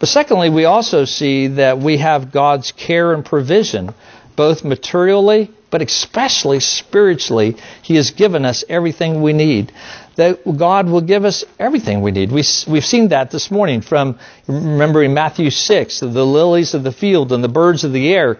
But 0.00 0.08
secondly, 0.08 0.50
we 0.50 0.64
also 0.64 1.04
see 1.04 1.46
that 1.48 1.78
we 1.78 1.98
have 1.98 2.32
God's 2.32 2.72
care 2.72 3.12
and 3.12 3.24
provision, 3.24 3.94
both 4.34 4.64
materially, 4.64 5.50
but 5.76 5.86
especially 5.86 6.58
spiritually. 6.58 7.54
He 7.82 7.96
has 7.96 8.12
given 8.12 8.46
us 8.46 8.64
everything 8.66 9.20
we 9.20 9.34
need. 9.34 9.72
That 10.14 10.40
God 10.56 10.88
will 10.88 11.02
give 11.02 11.26
us 11.26 11.44
everything 11.58 12.00
we 12.00 12.12
need. 12.12 12.32
We, 12.32 12.44
we've 12.66 12.82
seen 12.82 13.08
that 13.08 13.30
this 13.30 13.50
morning 13.50 13.82
from, 13.82 14.18
remembering 14.46 15.12
Matthew 15.12 15.50
6, 15.50 16.00
the 16.00 16.08
lilies 16.24 16.72
of 16.72 16.82
the 16.82 16.92
field 16.92 17.30
and 17.30 17.44
the 17.44 17.48
birds 17.48 17.84
of 17.84 17.92
the 17.92 18.10
air. 18.10 18.38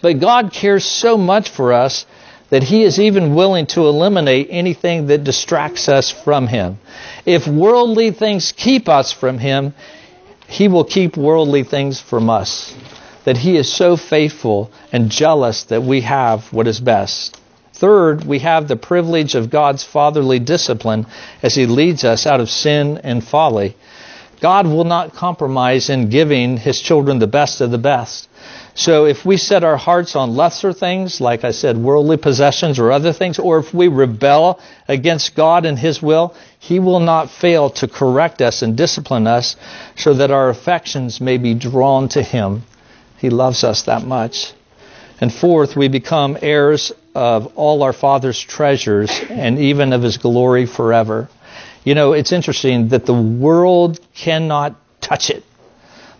But 0.00 0.20
God 0.20 0.52
cares 0.52 0.84
so 0.84 1.18
much 1.18 1.50
for 1.50 1.72
us 1.72 2.06
that 2.50 2.62
he 2.62 2.84
is 2.84 3.00
even 3.00 3.34
willing 3.34 3.66
to 3.74 3.88
eliminate 3.88 4.46
anything 4.50 5.08
that 5.08 5.24
distracts 5.24 5.88
us 5.88 6.12
from 6.12 6.46
him. 6.46 6.78
If 7.26 7.48
worldly 7.48 8.12
things 8.12 8.52
keep 8.52 8.88
us 8.88 9.10
from 9.10 9.38
him, 9.38 9.74
he 10.46 10.68
will 10.68 10.84
keep 10.84 11.16
worldly 11.16 11.64
things 11.64 12.00
from 12.00 12.30
us. 12.30 12.72
That 13.24 13.38
he 13.38 13.56
is 13.56 13.72
so 13.72 13.96
faithful 13.96 14.70
and 14.92 15.10
jealous 15.10 15.64
that 15.64 15.82
we 15.82 16.02
have 16.02 16.52
what 16.52 16.66
is 16.66 16.80
best. 16.80 17.40
Third, 17.72 18.24
we 18.24 18.38
have 18.38 18.68
the 18.68 18.76
privilege 18.76 19.34
of 19.34 19.50
God's 19.50 19.82
fatherly 19.82 20.38
discipline 20.38 21.06
as 21.42 21.54
he 21.54 21.66
leads 21.66 22.04
us 22.04 22.26
out 22.26 22.40
of 22.40 22.48
sin 22.48 23.00
and 23.02 23.24
folly. 23.24 23.76
God 24.40 24.66
will 24.66 24.84
not 24.84 25.14
compromise 25.14 25.88
in 25.88 26.10
giving 26.10 26.56
his 26.56 26.80
children 26.80 27.18
the 27.18 27.26
best 27.26 27.60
of 27.60 27.70
the 27.70 27.78
best. 27.78 28.28
So 28.74 29.06
if 29.06 29.24
we 29.24 29.36
set 29.36 29.62
our 29.62 29.76
hearts 29.76 30.16
on 30.16 30.34
lesser 30.34 30.72
things, 30.72 31.20
like 31.20 31.44
I 31.44 31.52
said, 31.52 31.78
worldly 31.78 32.16
possessions 32.16 32.80
or 32.80 32.90
other 32.90 33.12
things, 33.12 33.38
or 33.38 33.58
if 33.58 33.72
we 33.72 33.86
rebel 33.86 34.58
against 34.88 35.36
God 35.36 35.64
and 35.64 35.78
His 35.78 36.02
will, 36.02 36.34
He 36.58 36.80
will 36.80 37.00
not 37.00 37.30
fail 37.30 37.70
to 37.70 37.86
correct 37.86 38.42
us 38.42 38.62
and 38.62 38.76
discipline 38.76 39.28
us 39.28 39.56
so 39.94 40.14
that 40.14 40.32
our 40.32 40.50
affections 40.50 41.20
may 41.20 41.38
be 41.38 41.54
drawn 41.54 42.08
to 42.10 42.22
Him. 42.22 42.64
He 43.24 43.30
loves 43.30 43.64
us 43.64 43.84
that 43.84 44.04
much. 44.04 44.52
And 45.18 45.32
fourth, 45.32 45.78
we 45.78 45.88
become 45.88 46.36
heirs 46.42 46.92
of 47.14 47.56
all 47.56 47.82
our 47.82 47.94
Father's 47.94 48.38
treasures 48.38 49.10
and 49.30 49.58
even 49.58 49.94
of 49.94 50.02
His 50.02 50.18
glory 50.18 50.66
forever. 50.66 51.30
You 51.84 51.94
know, 51.94 52.12
it's 52.12 52.32
interesting 52.32 52.88
that 52.88 53.06
the 53.06 53.14
world 53.14 53.98
cannot 54.14 54.76
touch 55.00 55.30
it. 55.30 55.42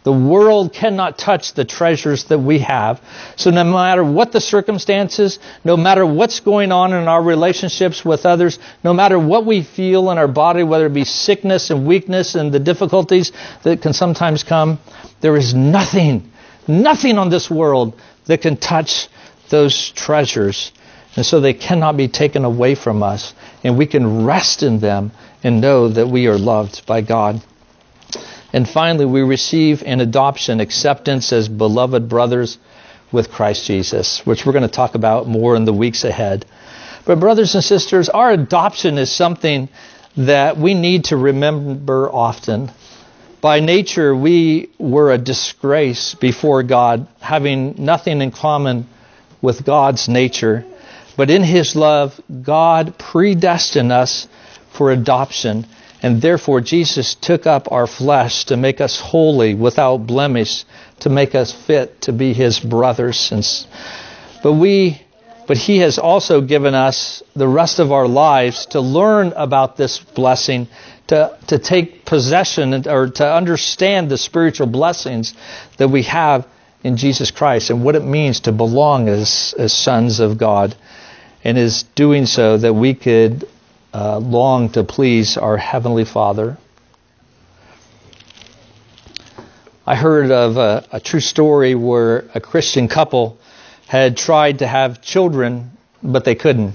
The 0.05 0.13
world 0.13 0.73
cannot 0.73 1.19
touch 1.19 1.53
the 1.53 1.67
treasures 1.67 2.25
that 2.25 2.39
we 2.39 2.61
have. 2.61 3.03
So 3.37 3.51
no 3.51 3.65
matter 3.65 4.03
what 4.03 4.33
the 4.33 4.41
circumstances, 4.41 5.39
no 5.63 5.77
matter 5.77 6.07
what's 6.07 6.41
going 6.41 6.73
on 6.73 6.95
in 6.95 7.07
our 7.07 7.23
relationships 7.23 8.03
with 8.03 8.25
others, 8.25 8.59
no 8.83 8.95
matter 8.95 9.19
what 9.19 9.45
we 9.45 9.63
feel 9.63 10.11
in 10.11 10.17
our 10.17 10.29
body, 10.29 10.63
whether 10.63 10.87
it 10.87 10.95
be 10.95 11.05
sickness 11.05 11.69
and 11.69 11.87
weakness 11.87 12.35
and 12.35 12.51
the 12.51 12.61
difficulties 12.61 13.31
that 13.63 13.83
can 13.83 13.93
sometimes 13.93 14.43
come, 14.43 14.79
there 15.21 15.37
is 15.37 15.53
nothing, 15.53 16.31
nothing 16.69 17.19
on 17.19 17.31
this 17.31 17.51
world 17.51 17.99
that 18.27 18.41
can 18.41 18.57
touch 18.57 19.09
those 19.51 19.91
treasures. 19.91 20.73
And 21.17 21.25
so 21.25 21.41
they 21.41 21.55
cannot 21.55 21.97
be 21.97 22.09
taken 22.09 22.45
away 22.45 22.75
from 22.75 23.03
us. 23.03 23.35
And 23.63 23.79
we 23.79 23.87
can 23.87 24.25
rest 24.25 24.63
in 24.63 24.81
them 24.81 25.13
and 25.43 25.61
know 25.61 25.89
that 25.89 26.09
we 26.09 26.27
are 26.27 26.39
loved 26.39 26.87
by 26.87 27.03
God. 27.03 27.43
And 28.53 28.69
finally, 28.69 29.05
we 29.05 29.23
receive 29.23 29.83
an 29.83 30.01
adoption, 30.01 30.61
acceptance 30.61 31.33
as 31.33 31.49
beloved 31.49 32.09
brothers 32.09 32.59
with 33.11 33.31
Christ 33.31 33.67
Jesus, 33.67 34.25
which 34.25 34.47
we're 34.47 34.53
going 34.53 34.63
to 34.63 34.69
talk 34.69 34.95
about 34.95 35.27
more 35.27 35.57
in 35.57 35.65
the 35.65 35.73
weeks 35.73 36.05
ahead. 36.05 36.47
But, 37.05 37.21
brothers 37.21 37.55
and 37.55 37.63
sisters, 37.63 38.09
our 38.09 38.31
adoption 38.31 38.97
is 38.97 39.11
something 39.11 39.69
that 40.17 40.57
we 40.57 40.75
need 40.75 41.05
to 41.07 41.17
remember 41.17 42.11
often. 42.11 42.71
By 43.45 43.61
nature, 43.61 44.17
we 44.17 44.71
were 44.79 45.13
a 45.13 45.19
disgrace 45.19 46.15
before 46.15 46.63
God, 46.63 47.07
having 47.21 47.75
nothing 47.77 48.23
in 48.23 48.31
common 48.31 48.87
with 49.43 49.67
God's 49.67 50.09
nature. 50.09 50.65
But 51.19 51.29
in 51.29 51.43
His 51.43 51.77
love, 51.77 52.19
God 52.43 52.97
predestined 52.97 53.93
us 53.93 54.29
for 54.73 54.91
adoption 54.91 55.67
and 56.05 56.21
therefore, 56.21 56.61
Jesus 56.61 57.15
took 57.15 57.47
up 57.47 57.73
our 57.73 57.87
flesh 57.87 58.45
to 58.47 58.59
make 58.59 58.83
us 58.83 59.01
holy, 59.01 59.55
without 59.55 60.07
blemish, 60.07 60.67
to 61.01 61.09
make 61.09 61.35
us 61.35 61.51
fit 61.51 62.03
to 62.03 62.13
be 62.13 62.35
His 62.35 62.61
brothers. 62.61 63.67
But 64.43 64.53
we, 64.53 65.01
but 65.47 65.57
He 65.57 65.79
has 65.79 65.99
also 65.99 66.41
given 66.41 66.75
us 66.75 67.23
the 67.35 67.49
rest 67.49 67.79
of 67.79 67.93
our 67.93 68.09
lives 68.09 68.67
to 68.67 68.81
learn 68.81 69.33
about 69.37 69.77
this 69.77 69.99
blessing, 69.99 70.69
to, 71.09 71.37
to 71.49 71.59
take 71.59 72.05
possession 72.05 72.89
or 72.89 73.09
to 73.11 73.33
understand 73.33 74.11
the 74.11 74.19
spiritual 74.19 74.67
blessings 74.67 75.35
that 75.79 75.89
we 75.89 76.03
have 76.03 76.47
in 76.83 76.97
Jesus 76.97 77.31
Christ 77.31 77.71
and 77.71 77.83
what 77.83 77.97
it 77.97 78.05
means 78.05 78.41
to 78.41 78.53
belong 78.53 79.09
as, 79.09 79.55
as 79.59 79.73
sons 79.73 80.21
of 80.21 80.39
God. 80.39 80.77
And 81.43 81.59
is 81.59 81.83
doing 81.95 82.25
so 82.25 82.57
that 82.57 82.73
we 82.73 82.95
could 82.95 83.47
uh, 83.93 84.19
long 84.19 84.71
to 84.71 84.83
please 84.83 85.37
our 85.37 85.57
Heavenly 85.57 86.05
Father. 86.05 86.57
I 89.87 89.95
heard 89.95 90.31
of 90.31 90.57
a, 90.57 90.89
a, 90.93 91.01
true 91.01 91.21
story 91.21 91.75
where 91.75 92.25
a 92.35 92.41
Christian 92.41 92.89
couple 92.89 93.39
had 93.87 94.17
tried 94.17 94.61
to 94.61 94.67
have 94.67 95.03
children, 95.03 95.73
but 96.03 96.25
they 96.25 96.35
couldn't. 96.35 96.75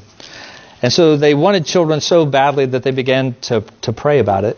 And 0.82 0.94
so 0.94 1.18
they 1.18 1.34
wanted 1.34 1.66
children 1.66 2.02
so 2.02 2.26
badly 2.26 2.68
that 2.68 2.84
they 2.84 2.92
began 2.92 3.36
to, 3.42 3.62
to 3.82 3.94
pray 3.94 4.20
about 4.20 4.46
it. 4.46 4.58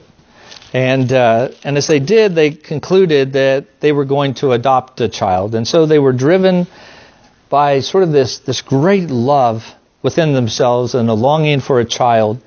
And, 0.73 1.11
uh, 1.11 1.49
and 1.63 1.77
as 1.77 1.87
they 1.87 1.99
did, 1.99 2.35
they 2.35 2.51
concluded 2.51 3.33
that 3.33 3.81
they 3.81 3.91
were 3.91 4.05
going 4.05 4.35
to 4.35 4.51
adopt 4.51 5.01
a 5.01 5.09
child. 5.09 5.55
And 5.55 5.67
so 5.67 5.85
they 5.85 5.99
were 5.99 6.13
driven 6.13 6.67
by 7.49 7.81
sort 7.81 8.03
of 8.03 8.11
this, 8.11 8.39
this 8.39 8.61
great 8.61 9.09
love 9.09 9.65
within 10.01 10.33
themselves 10.33 10.95
and 10.95 11.09
a 11.09 11.13
longing 11.13 11.59
for 11.59 11.79
a 11.79 11.85
child. 11.85 12.41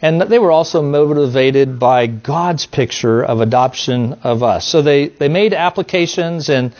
And 0.00 0.22
they 0.22 0.38
were 0.38 0.52
also 0.52 0.80
motivated 0.80 1.78
by 1.78 2.06
God's 2.06 2.64
picture 2.64 3.22
of 3.22 3.40
adoption 3.40 4.14
of 4.22 4.42
us. 4.42 4.66
So 4.66 4.80
they, 4.80 5.08
they 5.08 5.28
made 5.28 5.52
applications 5.52 6.48
and, 6.48 6.72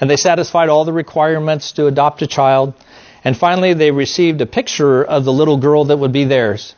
and 0.00 0.08
they 0.08 0.16
satisfied 0.16 0.68
all 0.68 0.84
the 0.84 0.92
requirements 0.92 1.72
to 1.72 1.86
adopt 1.86 2.22
a 2.22 2.26
child. 2.26 2.74
And 3.24 3.36
finally, 3.36 3.74
they 3.74 3.90
received 3.90 4.40
a 4.40 4.46
picture 4.46 5.04
of 5.04 5.24
the 5.24 5.32
little 5.32 5.58
girl 5.58 5.86
that 5.86 5.98
would 5.98 6.12
be 6.12 6.24
theirs. 6.24 6.74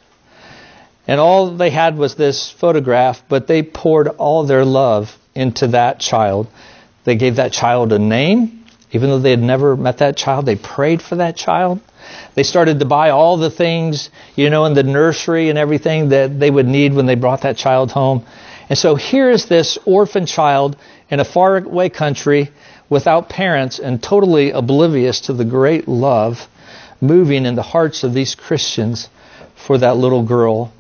And 1.07 1.21
all 1.21 1.51
they 1.57 1.71
had 1.71 1.97
was 1.99 2.15
this 2.15 2.51
photograph, 2.51 3.23
but 3.29 3.47
they 3.47 3.63
poured 3.63 4.09
all 4.09 4.45
their 4.45 4.65
love 4.65 5.17
into 5.35 5.69
that 5.69 6.01
child. 6.01 6.49
They 7.05 7.17
gave 7.17 7.37
that 7.37 7.53
child 7.53 7.93
a 7.93 7.99
name, 7.99 8.65
even 8.93 9.11
though 9.11 9.19
they 9.19 9.31
had 9.31 9.43
never 9.43 9.77
met 9.77 9.99
that 9.99 10.17
child. 10.17 10.47
They 10.47 10.57
prayed 10.57 11.03
for 11.03 11.17
that 11.17 11.37
child. 11.37 11.81
They 12.35 12.43
started 12.43 12.79
to 12.81 12.87
buy 12.87 13.11
all 13.11 13.37
the 13.37 13.51
things, 13.51 14.11
you 14.37 14.51
know, 14.51 14.65
in 14.65 14.75
the 14.75 14.83
nursery 14.83 15.49
and 15.49 15.59
everything 15.59 16.11
that 16.11 16.39
they 16.39 16.51
would 16.51 16.67
need 16.67 16.95
when 16.95 17.07
they 17.07 17.15
brought 17.15 17.43
that 17.43 17.57
child 17.57 17.91
home. 17.91 18.25
And 18.69 18.79
so 18.79 18.95
here 18.95 19.31
is 19.31 19.47
this 19.47 19.79
orphan 19.85 20.27
child 20.27 20.77
in 21.11 21.21
a 21.21 21.25
faraway 21.25 21.89
country 21.89 22.51
without 22.89 23.29
parents 23.29 23.79
and 23.79 24.03
totally 24.03 24.51
oblivious 24.51 25.23
to 25.23 25.33
the 25.33 25.45
great 25.45 25.89
love 25.89 26.49
moving 27.01 27.47
in 27.47 27.55
the 27.55 27.63
hearts 27.63 28.05
of 28.05 28.15
these 28.15 28.35
Christians 28.35 29.09
for 29.55 29.79
that 29.79 29.97
little 29.97 30.23
girl. 30.23 30.73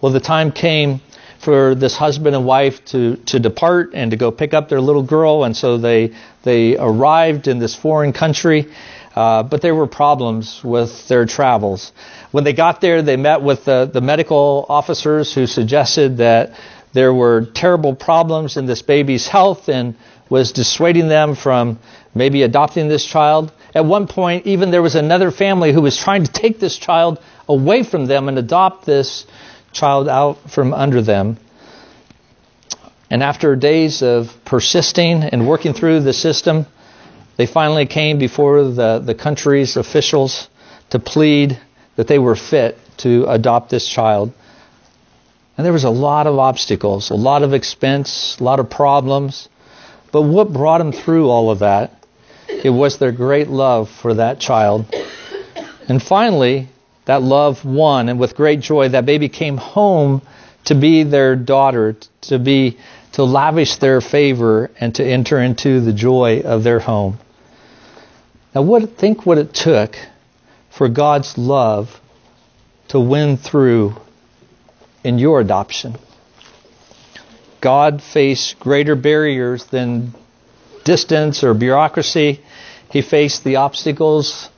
Well, 0.00 0.12
the 0.12 0.20
time 0.20 0.52
came 0.52 1.00
for 1.38 1.74
this 1.74 1.96
husband 1.96 2.34
and 2.34 2.44
wife 2.44 2.84
to, 2.86 3.16
to 3.16 3.38
depart 3.38 3.90
and 3.94 4.10
to 4.10 4.16
go 4.16 4.30
pick 4.30 4.54
up 4.54 4.68
their 4.68 4.80
little 4.80 5.02
girl, 5.02 5.44
and 5.44 5.56
so 5.56 5.78
they 5.78 6.14
they 6.42 6.76
arrived 6.76 7.48
in 7.48 7.58
this 7.58 7.74
foreign 7.74 8.12
country 8.12 8.68
uh, 9.14 9.44
but 9.44 9.62
there 9.62 9.74
were 9.74 9.86
problems 9.86 10.62
with 10.64 11.06
their 11.08 11.24
travels. 11.24 11.92
When 12.32 12.42
they 12.42 12.52
got 12.52 12.80
there, 12.80 13.00
they 13.02 13.16
met 13.16 13.42
with 13.42 13.64
the, 13.64 13.88
the 13.92 14.00
medical 14.00 14.66
officers 14.68 15.32
who 15.32 15.46
suggested 15.46 16.16
that 16.16 16.58
there 16.94 17.12
were 17.12 17.44
terrible 17.54 17.94
problems 17.94 18.56
in 18.56 18.66
this 18.66 18.80
baby's 18.80 19.26
health 19.28 19.68
and 19.68 19.96
was 20.30 20.52
dissuading 20.52 21.08
them 21.08 21.34
from 21.34 21.78
maybe 22.14 22.42
adopting 22.42 22.88
this 22.88 23.04
child. 23.04 23.52
At 23.74 23.84
one 23.84 24.06
point, 24.06 24.46
even 24.46 24.70
there 24.70 24.80
was 24.80 24.94
another 24.94 25.30
family 25.30 25.72
who 25.72 25.82
was 25.82 25.98
trying 25.98 26.24
to 26.24 26.32
take 26.32 26.60
this 26.60 26.78
child 26.78 27.20
away 27.48 27.82
from 27.82 28.06
them 28.06 28.28
and 28.28 28.38
adopt 28.38 28.86
this 28.86 29.26
child 29.72 30.08
out 30.08 30.50
from 30.50 30.72
under 30.72 31.02
them. 31.02 31.36
And 33.10 33.22
after 33.22 33.54
days 33.56 34.02
of 34.02 34.32
persisting 34.44 35.24
and 35.24 35.46
working 35.46 35.74
through 35.74 36.00
the 36.00 36.12
system, 36.12 36.66
they 37.36 37.46
finally 37.46 37.86
came 37.86 38.18
before 38.18 38.62
the, 38.64 39.02
the 39.04 39.14
country's 39.14 39.76
officials 39.76 40.48
to 40.90 41.00
plead 41.00 41.58
that 41.96 42.06
they 42.06 42.18
were 42.18 42.36
fit 42.36 42.78
to 42.98 43.26
adopt 43.28 43.70
this 43.70 43.88
child. 43.88 44.32
And 45.56 45.64
there 45.64 45.72
was 45.72 45.84
a 45.84 45.90
lot 45.90 46.26
of 46.26 46.38
obstacles, 46.38 47.10
a 47.10 47.14
lot 47.14 47.42
of 47.42 47.54
expense, 47.54 48.38
a 48.40 48.44
lot 48.44 48.60
of 48.60 48.70
problems. 48.70 49.48
But 50.10 50.22
what 50.22 50.52
brought 50.52 50.78
them 50.78 50.92
through 50.92 51.28
all 51.28 51.50
of 51.50 51.60
that? 51.60 52.04
It 52.48 52.70
was 52.70 52.98
their 52.98 53.12
great 53.12 53.48
love 53.48 53.88
for 53.88 54.14
that 54.14 54.40
child. 54.40 54.92
And 55.88 56.02
finally, 56.02 56.68
that 57.04 57.22
love 57.22 57.64
won, 57.64 58.08
and 58.08 58.18
with 58.18 58.34
great 58.34 58.60
joy, 58.60 58.88
that 58.90 59.06
baby 59.06 59.28
came 59.28 59.56
home 59.56 60.22
to 60.64 60.74
be 60.74 61.02
their 61.02 61.36
daughter, 61.36 61.96
to 62.22 62.38
be 62.38 62.78
to 63.12 63.22
lavish 63.22 63.76
their 63.76 64.00
favor 64.00 64.70
and 64.80 64.94
to 64.96 65.04
enter 65.04 65.38
into 65.38 65.80
the 65.80 65.92
joy 65.92 66.40
of 66.40 66.64
their 66.64 66.80
home. 66.80 67.18
Now, 68.54 68.62
what, 68.62 68.96
think 68.96 69.24
what 69.24 69.38
it 69.38 69.54
took 69.54 69.96
for 70.70 70.88
God's 70.88 71.38
love 71.38 72.00
to 72.88 72.98
win 72.98 73.36
through 73.36 73.94
in 75.04 75.18
your 75.18 75.40
adoption. 75.40 75.96
God 77.60 78.02
faced 78.02 78.58
greater 78.58 78.96
barriers 78.96 79.64
than 79.66 80.14
distance 80.84 81.44
or 81.44 81.54
bureaucracy. 81.54 82.40
He 82.90 83.02
faced 83.02 83.44
the 83.44 83.56
obstacles 83.56 84.50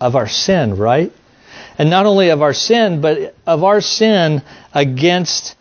of 0.00 0.16
our 0.16 0.28
sin, 0.28 0.76
right? 0.76 1.12
And 1.78 1.90
not 1.90 2.06
only 2.06 2.28
of 2.28 2.42
our 2.42 2.54
sin, 2.54 3.00
but 3.00 3.34
of 3.46 3.64
our 3.64 3.80
sin 3.80 4.42
against 4.72 5.56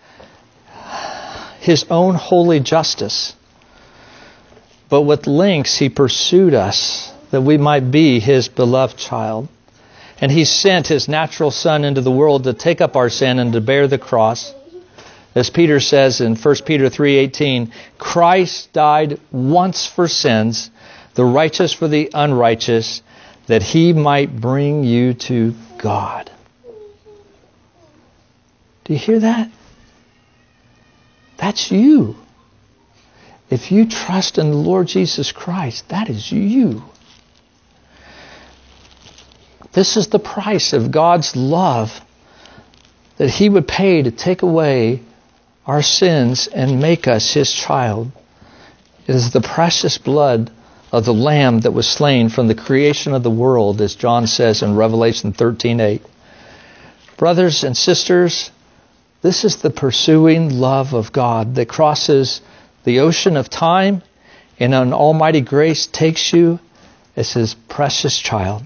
his 1.59 1.85
own 1.89 2.15
holy 2.15 2.59
justice. 2.59 3.35
But 4.89 5.01
with 5.01 5.27
links, 5.27 5.77
he 5.77 5.89
pursued 5.89 6.53
us 6.53 7.11
that 7.31 7.41
we 7.41 7.57
might 7.57 7.89
be 7.89 8.19
his 8.19 8.47
beloved 8.47 8.97
child. 8.97 9.47
And 10.23 10.31
he 10.31 10.45
sent 10.45 10.87
his 10.87 11.09
natural 11.09 11.51
son 11.51 11.83
into 11.83 11.99
the 11.99 12.09
world 12.09 12.45
to 12.45 12.53
take 12.53 12.79
up 12.79 12.95
our 12.95 13.09
sin 13.09 13.39
and 13.39 13.51
to 13.51 13.59
bear 13.59 13.89
the 13.89 13.97
cross. 13.97 14.55
As 15.35 15.49
Peter 15.49 15.81
says 15.81 16.21
in 16.21 16.37
1 16.37 16.55
Peter 16.65 16.89
3:18, 16.89 17.73
Christ 17.97 18.71
died 18.71 19.19
once 19.33 19.85
for 19.85 20.07
sins, 20.07 20.71
the 21.15 21.25
righteous 21.25 21.73
for 21.73 21.89
the 21.89 22.09
unrighteous, 22.13 23.01
that 23.47 23.63
he 23.63 23.91
might 23.91 24.33
bring 24.33 24.85
you 24.85 25.13
to 25.13 25.55
God. 25.77 26.31
Do 28.85 28.93
you 28.93 28.99
hear 28.99 29.19
that? 29.19 29.49
That's 31.35 31.69
you. 31.69 32.15
If 33.49 33.73
you 33.73 33.87
trust 33.87 34.37
in 34.37 34.51
the 34.51 34.55
Lord 34.55 34.87
Jesus 34.87 35.33
Christ, 35.33 35.89
that 35.89 36.09
is 36.09 36.31
you. 36.31 36.81
This 39.73 39.97
is 39.97 40.07
the 40.07 40.19
price 40.19 40.71
of 40.73 40.91
God's 40.91 41.35
love 41.35 42.01
that 43.17 43.29
He 43.29 43.49
would 43.49 43.67
pay 43.67 44.01
to 44.01 44.11
take 44.11 44.41
away 44.41 45.01
our 45.65 45.81
sins 45.81 46.47
and 46.47 46.79
make 46.79 47.07
us 47.07 47.33
His 47.33 47.51
child. 47.51 48.11
It 49.07 49.15
is 49.15 49.31
the 49.31 49.41
precious 49.41 49.97
blood 49.97 50.51
of 50.91 51.05
the 51.05 51.13
Lamb 51.13 51.61
that 51.61 51.71
was 51.71 51.87
slain 51.87 52.29
from 52.29 52.47
the 52.47 52.55
creation 52.55 53.13
of 53.13 53.23
the 53.23 53.31
world, 53.31 53.81
as 53.81 53.95
John 53.95 54.27
says 54.27 54.61
in 54.61 54.75
Revelation 54.75 55.33
13:8. 55.33 56.01
Brothers 57.17 57.63
and 57.63 57.75
sisters, 57.75 58.51
this 59.23 59.43
is 59.43 59.57
the 59.57 59.69
pursuing 59.69 60.59
love 60.59 60.93
of 60.93 61.11
God 61.11 61.55
that 61.55 61.67
crosses 61.67 62.41
the 62.83 62.99
ocean 62.99 63.37
of 63.37 63.49
time 63.49 64.03
and 64.59 64.73
an 64.73 64.93
almighty 64.93 65.41
grace 65.41 65.87
takes 65.87 66.31
you 66.31 66.59
as 67.15 67.33
his 67.33 67.55
precious 67.69 68.19
child. 68.19 68.63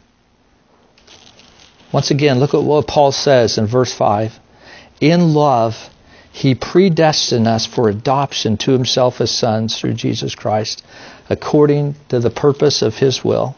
Once 1.98 2.12
again, 2.12 2.40
look 2.40 2.54
at 2.54 2.62
what 2.62 2.86
Paul 2.86 3.12
says 3.12 3.58
in 3.58 3.66
verse 3.66 3.92
5. 3.92 4.40
In 5.02 5.34
love, 5.34 5.90
he 6.32 6.54
predestined 6.54 7.48
us 7.48 7.66
for 7.66 7.90
adoption 7.90 8.56
to 8.58 8.72
himself 8.72 9.20
as 9.20 9.32
sons 9.32 9.76
through 9.76 9.96
Jesus 9.96 10.36
Christ, 10.36 10.86
according 11.28 11.96
to 12.10 12.20
the 12.20 12.30
purpose 12.30 12.84
of 12.84 12.96
his 12.96 13.24
will. 13.24 13.56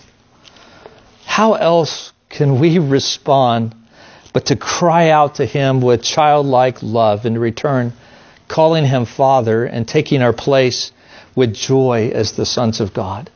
How 1.25 1.56
else 1.56 2.13
can 2.30 2.62
we 2.62 2.80
respond 2.80 3.75
but 4.32 4.45
to 4.45 4.56
cry 4.56 5.10
out 5.10 5.36
to 5.36 5.45
Him 5.45 5.82
with 5.82 6.02
childlike 6.02 6.82
love 6.82 7.25
in 7.25 7.38
return, 7.38 7.91
calling 8.47 8.86
Him 8.86 9.04
Father 9.04 9.65
and 9.65 9.86
taking 9.86 10.21
our 10.21 10.32
place 10.32 10.93
with 11.36 11.54
joy 11.54 12.10
as 12.13 12.32
the 12.32 12.45
sons 12.45 12.80
of 12.80 12.93
God. 12.93 13.30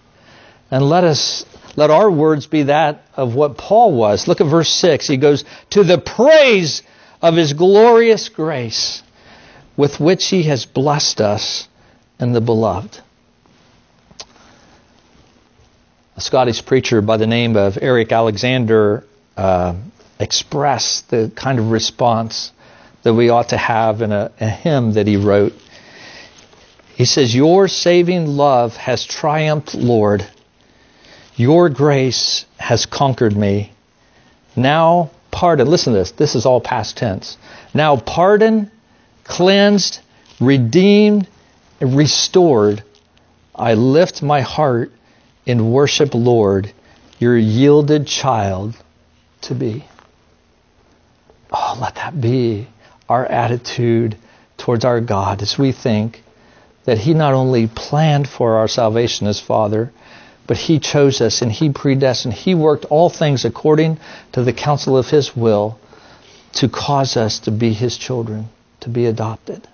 And 0.71 0.87
let 0.87 1.03
us 1.03 1.45
let 1.75 1.89
our 1.89 2.09
words 2.09 2.45
be 2.45 2.63
that 2.63 3.03
of 3.15 3.35
what 3.35 3.57
Paul 3.57 3.93
was. 3.93 4.27
Look 4.27 4.41
at 4.41 4.47
verse 4.47 4.69
6. 4.69 5.07
He 5.07 5.17
goes, 5.17 5.43
To 5.71 5.83
the 5.83 5.97
praise 5.97 6.83
of 7.21 7.35
his 7.35 7.53
glorious 7.53 8.29
grace, 8.29 9.01
with 9.75 9.99
which 9.99 10.25
he 10.25 10.43
has 10.43 10.65
blessed 10.65 11.21
us 11.21 11.67
in 12.19 12.33
the 12.33 12.41
beloved. 12.41 12.99
A 16.15 16.21
Scottish 16.21 16.63
preacher 16.63 17.01
by 17.01 17.17
the 17.17 17.25
name 17.25 17.55
of 17.55 17.79
Eric 17.81 18.11
Alexander 18.11 19.03
uh, 19.35 19.73
express 20.19 21.01
the 21.01 21.31
kind 21.35 21.57
of 21.57 21.71
response 21.71 22.51
that 23.01 23.15
we 23.15 23.29
ought 23.29 23.49
to 23.49 23.57
have 23.57 24.01
in 24.01 24.11
a, 24.11 24.31
a 24.39 24.47
hymn 24.47 24.93
that 24.93 25.07
he 25.07 25.17
wrote. 25.17 25.53
He 26.95 27.05
says, 27.05 27.33
Your 27.33 27.67
saving 27.67 28.27
love 28.27 28.75
has 28.77 29.05
triumphed, 29.05 29.73
Lord. 29.73 30.25
Your 31.35 31.69
grace 31.69 32.45
has 32.57 32.85
conquered 32.85 33.35
me. 33.35 33.71
Now 34.55 35.11
pardon. 35.31 35.67
Listen 35.67 35.93
to 35.93 35.99
this. 35.99 36.11
This 36.11 36.35
is 36.35 36.45
all 36.45 36.61
past 36.61 36.97
tense. 36.97 37.37
Now 37.73 37.97
pardon, 37.97 38.71
cleansed, 39.23 39.99
redeemed, 40.39 41.27
restored. 41.81 42.83
I 43.55 43.73
lift 43.73 44.21
my 44.21 44.41
heart 44.41 44.91
in 45.45 45.71
worship, 45.71 46.13
Lord, 46.13 46.71
your 47.19 47.37
yielded 47.37 48.07
child 48.07 48.75
to 49.41 49.55
be. 49.55 49.85
Oh, 51.51 51.77
let 51.81 51.95
that 51.95 52.19
be 52.19 52.67
our 53.09 53.25
attitude 53.25 54.17
towards 54.57 54.85
our 54.85 55.01
God 55.01 55.41
as 55.41 55.57
we 55.57 55.71
think 55.71 56.23
that 56.85 56.97
He 56.97 57.13
not 57.13 57.33
only 57.33 57.67
planned 57.67 58.27
for 58.29 58.55
our 58.55 58.67
salvation 58.67 59.27
as 59.27 59.39
Father, 59.39 59.91
but 60.47 60.57
He 60.57 60.79
chose 60.79 61.21
us 61.21 61.41
and 61.41 61.51
He 61.51 61.69
predestined. 61.69 62.33
He 62.33 62.55
worked 62.55 62.85
all 62.85 63.09
things 63.09 63.45
according 63.45 63.99
to 64.33 64.43
the 64.43 64.53
counsel 64.53 64.97
of 64.97 65.07
His 65.07 65.35
will 65.35 65.79
to 66.53 66.69
cause 66.69 67.17
us 67.17 67.39
to 67.39 67.51
be 67.51 67.73
His 67.73 67.97
children, 67.97 68.49
to 68.81 68.89
be 68.89 69.05
adopted. 69.05 69.67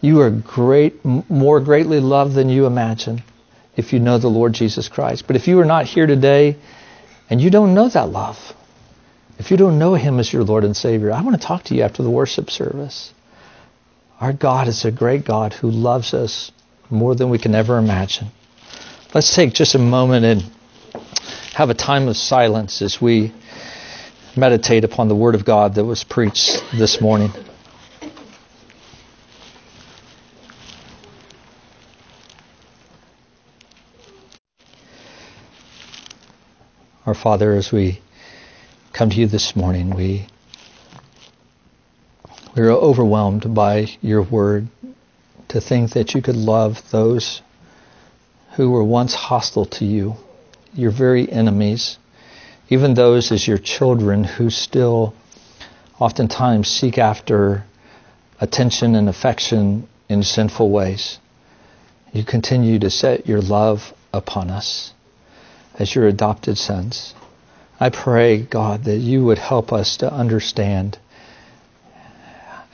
You 0.00 0.20
are 0.20 0.30
great, 0.30 1.04
more 1.04 1.60
greatly 1.60 2.00
loved 2.00 2.34
than 2.34 2.48
you 2.48 2.66
imagine 2.66 3.22
if 3.76 3.92
you 3.92 4.00
know 4.00 4.18
the 4.18 4.28
Lord 4.28 4.52
Jesus 4.52 4.88
Christ. 4.88 5.26
But 5.26 5.36
if 5.36 5.46
you 5.46 5.60
are 5.60 5.64
not 5.64 5.86
here 5.86 6.06
today 6.06 6.56
and 7.30 7.40
you 7.40 7.50
don't 7.50 7.74
know 7.74 7.88
that 7.88 8.08
love, 8.08 8.38
if 9.38 9.50
you 9.50 9.56
don't 9.56 9.78
know 9.78 9.94
Him 9.94 10.18
as 10.18 10.32
your 10.32 10.44
Lord 10.44 10.64
and 10.64 10.76
Savior, 10.76 11.12
I 11.12 11.22
want 11.22 11.40
to 11.40 11.46
talk 11.46 11.64
to 11.64 11.74
you 11.74 11.82
after 11.82 12.02
the 12.02 12.10
worship 12.10 12.50
service. 12.50 13.14
Our 14.20 14.32
God 14.32 14.68
is 14.68 14.84
a 14.84 14.90
great 14.90 15.24
God 15.24 15.52
who 15.52 15.70
loves 15.70 16.14
us 16.14 16.52
more 16.90 17.14
than 17.14 17.30
we 17.30 17.38
can 17.38 17.54
ever 17.54 17.78
imagine. 17.78 18.28
Let's 19.14 19.34
take 19.34 19.52
just 19.52 19.74
a 19.74 19.78
moment 19.78 20.24
and 20.24 20.42
have 21.52 21.68
a 21.68 21.74
time 21.74 22.08
of 22.08 22.16
silence 22.16 22.80
as 22.80 22.98
we 22.98 23.30
meditate 24.34 24.84
upon 24.84 25.08
the 25.08 25.14
Word 25.14 25.34
of 25.34 25.44
God 25.44 25.74
that 25.74 25.84
was 25.84 26.02
preached 26.02 26.64
this 26.72 26.98
morning. 26.98 27.30
Our 37.04 37.12
Father, 37.12 37.52
as 37.52 37.70
we 37.70 38.00
come 38.94 39.10
to 39.10 39.16
you 39.16 39.26
this 39.26 39.54
morning, 39.54 39.90
we 39.90 40.26
we 42.56 42.62
are 42.62 42.70
overwhelmed 42.70 43.54
by 43.54 43.88
your 44.00 44.22
word 44.22 44.68
to 45.48 45.60
think 45.60 45.90
that 45.90 46.14
you 46.14 46.22
could 46.22 46.36
love 46.36 46.90
those 46.90 47.42
who 48.54 48.70
were 48.70 48.84
once 48.84 49.14
hostile 49.14 49.64
to 49.64 49.84
you, 49.84 50.16
your 50.74 50.90
very 50.90 51.30
enemies, 51.30 51.98
even 52.68 52.94
those 52.94 53.32
as 53.32 53.46
your 53.46 53.58
children 53.58 54.24
who 54.24 54.50
still 54.50 55.14
oftentimes 55.98 56.68
seek 56.68 56.98
after 56.98 57.64
attention 58.40 58.94
and 58.94 59.08
affection 59.08 59.86
in 60.08 60.22
sinful 60.22 60.70
ways. 60.70 61.18
You 62.12 62.24
continue 62.24 62.78
to 62.80 62.90
set 62.90 63.26
your 63.26 63.40
love 63.40 63.94
upon 64.12 64.50
us 64.50 64.92
as 65.78 65.94
your 65.94 66.06
adopted 66.06 66.58
sons. 66.58 67.14
I 67.80 67.88
pray, 67.88 68.42
God, 68.42 68.84
that 68.84 68.98
you 68.98 69.24
would 69.24 69.38
help 69.38 69.72
us 69.72 69.96
to 69.98 70.12
understand 70.12 70.98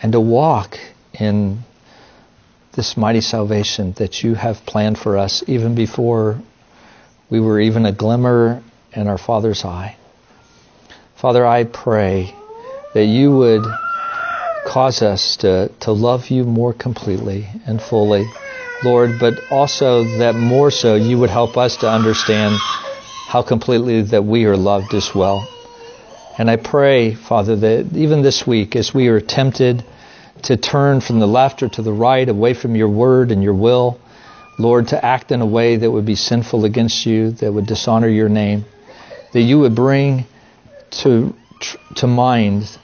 and 0.03 0.13
to 0.13 0.21
walk 0.21 0.79
in 1.19 1.65
this 2.79 2.97
mighty 2.97 3.21
salvation 3.21 3.91
that 3.97 4.23
you 4.23 4.35
have 4.37 4.65
planned 4.65 4.97
for 4.97 5.19
us 5.19 5.43
even 5.49 5.75
before 5.75 6.41
we 7.29 7.41
were 7.41 7.59
even 7.59 7.85
a 7.85 7.91
glimmer 7.91 8.63
in 8.93 9.09
our 9.09 9.19
Father's 9.19 9.65
eye. 9.65 9.97
Father, 11.17 11.45
I 11.45 11.65
pray 11.65 12.33
that 12.95 13.05
you 13.05 13.33
would 13.33 13.65
cause 14.65 15.03
us 15.03 15.39
to, 15.39 15.73
to 15.81 15.91
love 15.91 16.31
you 16.31 16.45
more 16.45 16.73
completely 16.73 17.49
and 17.67 17.83
fully, 17.83 18.25
Lord, 18.85 19.19
but 19.19 19.35
also 19.51 20.05
that 20.19 20.37
more 20.37 20.71
so 20.71 20.95
you 20.95 21.19
would 21.19 21.31
help 21.31 21.57
us 21.57 21.79
to 21.79 21.91
understand 21.91 22.55
how 23.27 23.43
completely 23.43 24.03
that 24.03 24.25
we 24.25 24.45
are 24.45 24.57
loved 24.57 24.95
as 24.95 25.13
well. 25.13 25.49
And 26.39 26.49
I 26.49 26.55
pray, 26.55 27.17
Father, 27.17 27.57
that 27.57 27.97
even 27.97 28.23
this 28.23 28.47
week, 28.47 28.77
as 28.77 28.95
we 28.95 29.09
are 29.09 29.21
tempted 29.21 29.85
to 30.43 30.57
turn 30.57 31.01
from 31.01 31.19
the 31.19 31.27
left 31.27 31.63
or 31.63 31.69
to 31.69 31.83
the 31.83 31.93
right, 31.93 32.29
away 32.29 32.55
from 32.55 32.77
your 32.77 32.89
word 32.89 33.31
and 33.31 33.43
your 33.43 33.55
will, 33.55 34.01
Lord, 34.59 34.89
to 34.89 35.05
act 35.05 35.31
in 35.33 35.41
a 35.41 35.47
way 35.47 35.77
that 35.77 35.91
would 35.91 36.07
be 36.07 36.17
sinful 36.17 36.65
against 36.65 37.07
you, 37.07 37.31
that 37.33 37.53
would 37.53 37.67
dishonor 37.67 38.09
your 38.09 38.29
name, 38.29 38.65
that 39.33 39.43
you 39.43 39.61
would 39.61 39.75
bring 39.75 40.25
to, 41.03 41.35
to 41.97 42.07
mind 42.07 42.79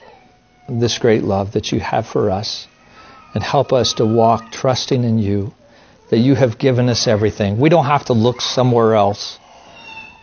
this 0.68 0.98
great 0.98 1.22
love 1.22 1.52
that 1.52 1.72
you 1.72 1.80
have 1.80 2.06
for 2.06 2.30
us 2.30 2.66
and 3.34 3.42
help 3.42 3.72
us 3.72 3.94
to 3.94 4.06
walk 4.06 4.52
trusting 4.52 5.02
in 5.02 5.18
you, 5.18 5.52
that 6.10 6.18
you 6.18 6.34
have 6.34 6.58
given 6.58 6.88
us 6.88 7.06
everything. 7.06 7.58
We 7.58 7.68
don't 7.68 7.86
have 7.86 8.06
to 8.06 8.12
look 8.12 8.40
somewhere 8.40 8.94
else 8.94 9.38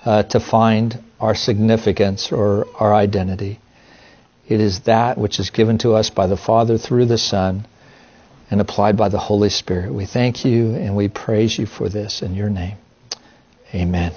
uh, 0.05 0.23
to 0.23 0.39
find 0.39 1.03
our 1.19 1.35
significance 1.35 2.31
or 2.31 2.67
our 2.75 2.93
identity. 2.93 3.59
It 4.47 4.59
is 4.59 4.81
that 4.81 5.17
which 5.17 5.39
is 5.39 5.49
given 5.49 5.77
to 5.79 5.93
us 5.93 6.09
by 6.09 6.27
the 6.27 6.37
Father 6.37 6.77
through 6.77 7.05
the 7.05 7.17
Son 7.17 7.65
and 8.49 8.59
applied 8.59 8.97
by 8.97 9.09
the 9.09 9.19
Holy 9.19 9.49
Spirit. 9.49 9.93
We 9.93 10.05
thank 10.05 10.43
you 10.43 10.75
and 10.75 10.95
we 10.95 11.07
praise 11.07 11.57
you 11.57 11.65
for 11.65 11.87
this 11.87 12.21
in 12.21 12.35
your 12.35 12.49
name. 12.49 12.77
Amen. 13.73 14.11